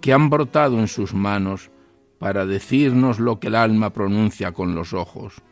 que 0.00 0.12
han 0.12 0.30
brotado 0.30 0.80
en 0.80 0.88
sus 0.88 1.14
manos, 1.14 1.70
para 2.18 2.44
decirnos 2.44 3.20
lo 3.20 3.38
que 3.38 3.46
el 3.46 3.54
alma 3.54 3.90
pronuncia 3.90 4.50
con 4.50 4.74
los 4.74 4.92
ojos 4.94 5.44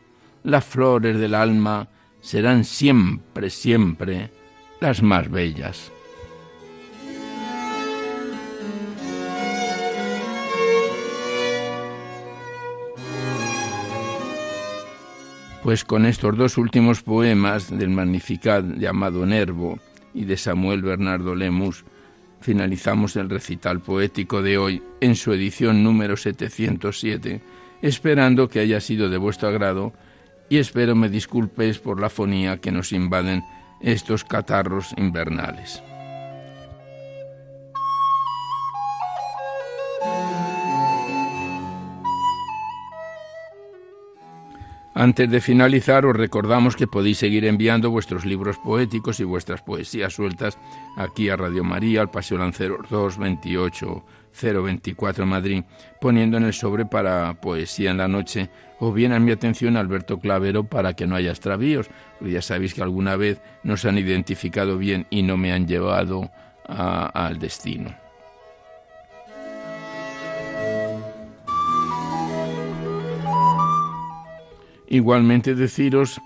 las 0.43 0.65
flores 0.65 1.17
del 1.17 1.35
alma 1.35 1.89
serán 2.21 2.63
siempre, 2.63 3.49
siempre 3.49 4.31
las 4.79 5.01
más 5.01 5.29
bellas. 5.29 5.91
Pues 15.63 15.83
con 15.83 16.05
estos 16.05 16.37
dos 16.37 16.57
últimos 16.57 17.03
poemas 17.03 17.69
del 17.69 17.89
Magnificat 17.89 18.65
llamado 18.77 19.25
Nervo 19.25 19.77
y 20.13 20.23
de 20.23 20.37
Samuel 20.37 20.81
Bernardo 20.81 21.35
Lemus, 21.35 21.83
finalizamos 22.39 23.17
el 23.17 23.29
recital 23.29 23.81
poético 23.81 24.41
de 24.41 24.57
hoy 24.57 24.81
en 25.01 25.15
su 25.15 25.33
edición 25.33 25.83
número 25.83 26.15
707, 26.15 27.41
esperando 27.81 28.47
que 28.47 28.61
haya 28.61 28.79
sido 28.79 29.09
de 29.09 29.17
vuestro 29.17 29.49
agrado 29.49 29.93
y 30.49 30.57
espero 30.57 30.95
me 30.95 31.09
disculpéis 31.09 31.79
por 31.79 31.99
la 31.99 32.09
fonía 32.09 32.59
que 32.59 32.71
nos 32.71 32.91
invaden 32.91 33.43
estos 33.79 34.23
catarros 34.23 34.93
invernales. 34.97 35.81
Antes 44.99 45.29
de 45.31 45.39
finalizar, 45.39 46.05
os 46.05 46.13
recordamos 46.13 46.75
que 46.75 46.85
podéis 46.85 47.19
seguir 47.19 47.45
enviando 47.45 47.89
vuestros 47.89 48.25
libros 48.25 48.57
poéticos 48.57 49.21
y 49.21 49.23
vuestras 49.23 49.61
poesías 49.61 50.11
sueltas 50.11 50.57
aquí 50.97 51.29
a 51.29 51.37
Radio 51.37 51.63
María, 51.63 52.01
al 52.01 52.11
Paseo 52.11 52.37
Lanceros 52.37 52.89
2, 52.89 53.17
28 53.17 54.03
024 54.41 55.25
Madrid, 55.25 55.63
poniendo 56.01 56.35
en 56.35 56.43
el 56.43 56.53
sobre 56.53 56.85
para 56.85 57.39
Poesía 57.39 57.91
en 57.91 57.97
la 57.97 58.09
Noche 58.09 58.49
o 58.79 58.91
bien 58.93 59.11
a 59.11 59.19
mi 59.19 59.31
atención 59.31 59.77
Alberto 59.77 60.19
Clavero 60.19 60.63
para 60.63 60.93
que 60.93 61.05
no 61.05 61.15
haya 61.15 61.31
extravíos, 61.31 61.89
porque 62.17 62.33
ya 62.33 62.41
sabéis 62.41 62.73
que 62.73 62.81
alguna 62.81 63.15
vez 63.15 63.41
nos 63.63 63.85
han 63.85 63.97
identificado 63.97 64.77
bien 64.77 65.05
y 65.09 65.23
no 65.23 65.37
me 65.37 65.51
han 65.51 65.67
llevado 65.67 66.31
al 66.65 67.39
destino. 67.39 67.93
Igualmente 74.87 75.53
deciros 75.53 76.19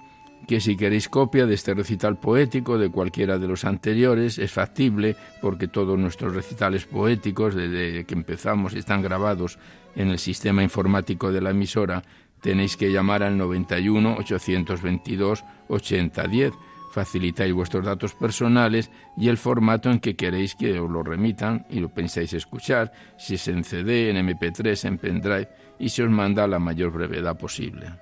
que 0.48 0.60
si 0.60 0.76
queréis 0.78 1.10
copia 1.10 1.46
de 1.46 1.54
este 1.54 1.74
recital 1.74 2.18
poético 2.18 2.78
de 2.78 2.90
cualquiera 2.90 3.38
de 3.38 3.48
los 3.48 3.66
anteriores 3.66 4.38
es 4.38 4.52
factible 4.52 5.16
porque 5.42 5.68
todos 5.68 5.98
nuestros 5.98 6.34
recitales 6.34 6.86
poéticos 6.86 7.56
desde 7.56 8.06
que 8.06 8.14
empezamos 8.14 8.74
están 8.74 9.02
grabados 9.02 9.58
en 9.96 10.10
el 10.10 10.20
sistema 10.20 10.64
informático 10.64 11.32
de 11.32 11.42
la 11.42 11.52
emisora 11.52 12.04
Tenéis 12.44 12.76
que 12.76 12.92
llamar 12.92 13.24
al 13.24 13.38
91 13.38 14.18
822 14.18 15.46
8010. 15.70 16.54
Facilitáis 16.92 17.54
vuestros 17.54 17.86
datos 17.86 18.14
personales 18.14 18.92
y 19.18 19.30
el 19.30 19.38
formato 19.38 19.90
en 19.90 20.00
que 20.00 20.16
queréis 20.16 20.54
que 20.54 20.78
os 20.80 20.92
lo 20.92 21.02
remitan 21.02 21.66
y 21.70 21.80
lo 21.80 21.90
pensáis 21.90 22.34
escuchar, 22.34 22.92
si 23.18 23.36
es 23.36 23.48
en 23.48 23.64
CD, 23.64 24.12
en 24.12 24.18
MP3, 24.18 24.88
en 24.88 24.98
pendrive, 25.00 25.50
y 25.80 25.90
se 25.90 26.04
os 26.04 26.12
manda 26.12 26.44
a 26.44 26.48
la 26.48 26.60
mayor 26.60 26.92
brevedad 26.92 27.36
posible. 27.36 27.94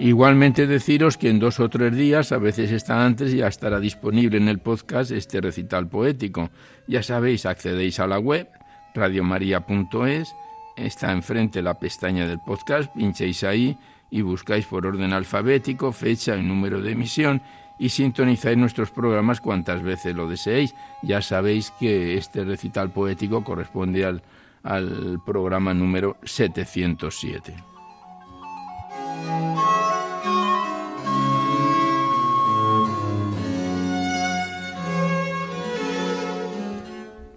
Igualmente 0.00 0.66
deciros 0.66 1.18
que 1.18 1.28
en 1.28 1.38
dos 1.38 1.60
o 1.60 1.68
tres 1.68 1.94
días, 1.94 2.32
a 2.32 2.38
veces 2.38 2.72
está 2.72 3.04
antes, 3.04 3.34
ya 3.34 3.48
estará 3.48 3.78
disponible 3.78 4.38
en 4.38 4.48
el 4.48 4.58
podcast 4.58 5.10
este 5.10 5.42
recital 5.42 5.88
poético. 5.88 6.48
Ya 6.86 7.02
sabéis, 7.02 7.44
accedéis 7.44 8.00
a 8.00 8.06
la 8.06 8.18
web 8.18 8.48
radiomaria.es, 8.94 10.34
está 10.74 11.12
enfrente 11.12 11.60
la 11.60 11.78
pestaña 11.78 12.26
del 12.26 12.40
podcast, 12.40 12.90
pincháis 12.94 13.44
ahí 13.44 13.76
y 14.10 14.22
buscáis 14.22 14.64
por 14.64 14.86
orden 14.86 15.12
alfabético, 15.12 15.92
fecha 15.92 16.34
y 16.34 16.42
número 16.42 16.80
de 16.80 16.92
emisión 16.92 17.42
y 17.78 17.90
sintonizáis 17.90 18.56
nuestros 18.56 18.90
programas 18.90 19.42
cuantas 19.42 19.82
veces 19.82 20.16
lo 20.16 20.26
deseéis. 20.30 20.74
Ya 21.02 21.20
sabéis 21.20 21.74
que 21.78 22.16
este 22.16 22.42
recital 22.44 22.90
poético 22.90 23.44
corresponde 23.44 24.06
al, 24.06 24.22
al 24.62 25.20
programa 25.26 25.74
número 25.74 26.16
707. 26.24 27.52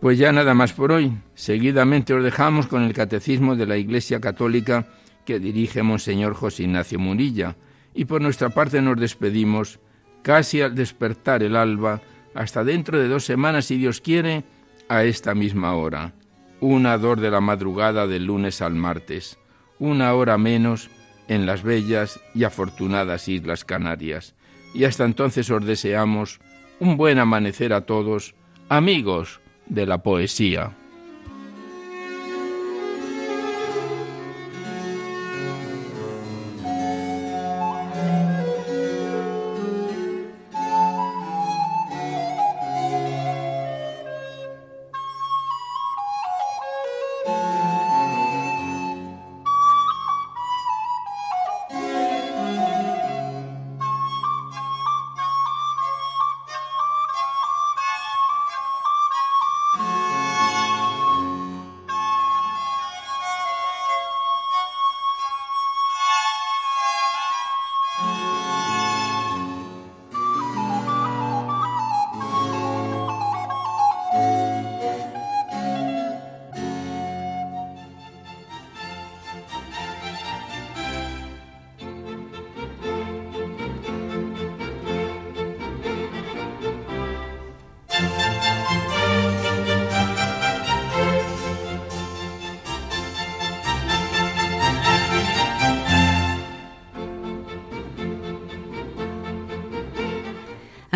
Pues 0.03 0.17
ya 0.17 0.33
nada 0.33 0.53
más 0.53 0.73
por 0.73 0.91
hoy. 0.91 1.13
Seguidamente 1.33 2.13
os 2.13 2.21
dejamos 2.21 2.67
con 2.67 2.83
el 2.83 2.91
Catecismo 2.91 3.55
de 3.55 3.65
la 3.65 3.77
Iglesia 3.77 4.19
Católica 4.19 4.85
que 5.23 5.39
dirige 5.39 5.81
Monseñor 5.81 6.33
José 6.33 6.63
Ignacio 6.63 6.99
Murilla. 6.99 7.55
Y 7.93 8.03
por 8.03 8.19
nuestra 8.19 8.49
parte 8.49 8.81
nos 8.81 8.99
despedimos 8.99 9.79
casi 10.21 10.59
al 10.59 10.75
despertar 10.75 11.41
el 11.41 11.55
alba, 11.55 12.01
hasta 12.35 12.65
dentro 12.65 12.99
de 12.99 13.07
dos 13.07 13.23
semanas, 13.23 13.63
si 13.63 13.77
Dios 13.77 14.01
quiere, 14.01 14.43
a 14.89 15.05
esta 15.05 15.35
misma 15.35 15.73
hora. 15.73 16.11
Una 16.59 16.97
dor 16.97 17.21
de 17.21 17.31
la 17.31 17.39
madrugada 17.39 18.05
del 18.05 18.25
lunes 18.25 18.61
al 18.61 18.75
martes, 18.75 19.39
una 19.79 20.13
hora 20.15 20.37
menos 20.37 20.89
en 21.29 21.45
las 21.45 21.63
bellas 21.63 22.19
y 22.35 22.43
afortunadas 22.43 23.29
Islas 23.29 23.63
Canarias. 23.63 24.35
Y 24.73 24.83
hasta 24.83 25.05
entonces 25.05 25.49
os 25.49 25.65
deseamos 25.65 26.41
un 26.81 26.97
buen 26.97 27.19
amanecer 27.19 27.71
a 27.71 27.85
todos, 27.85 28.35
amigos 28.67 29.39
de 29.74 29.86
la 29.86 30.03
poesía. 30.03 30.78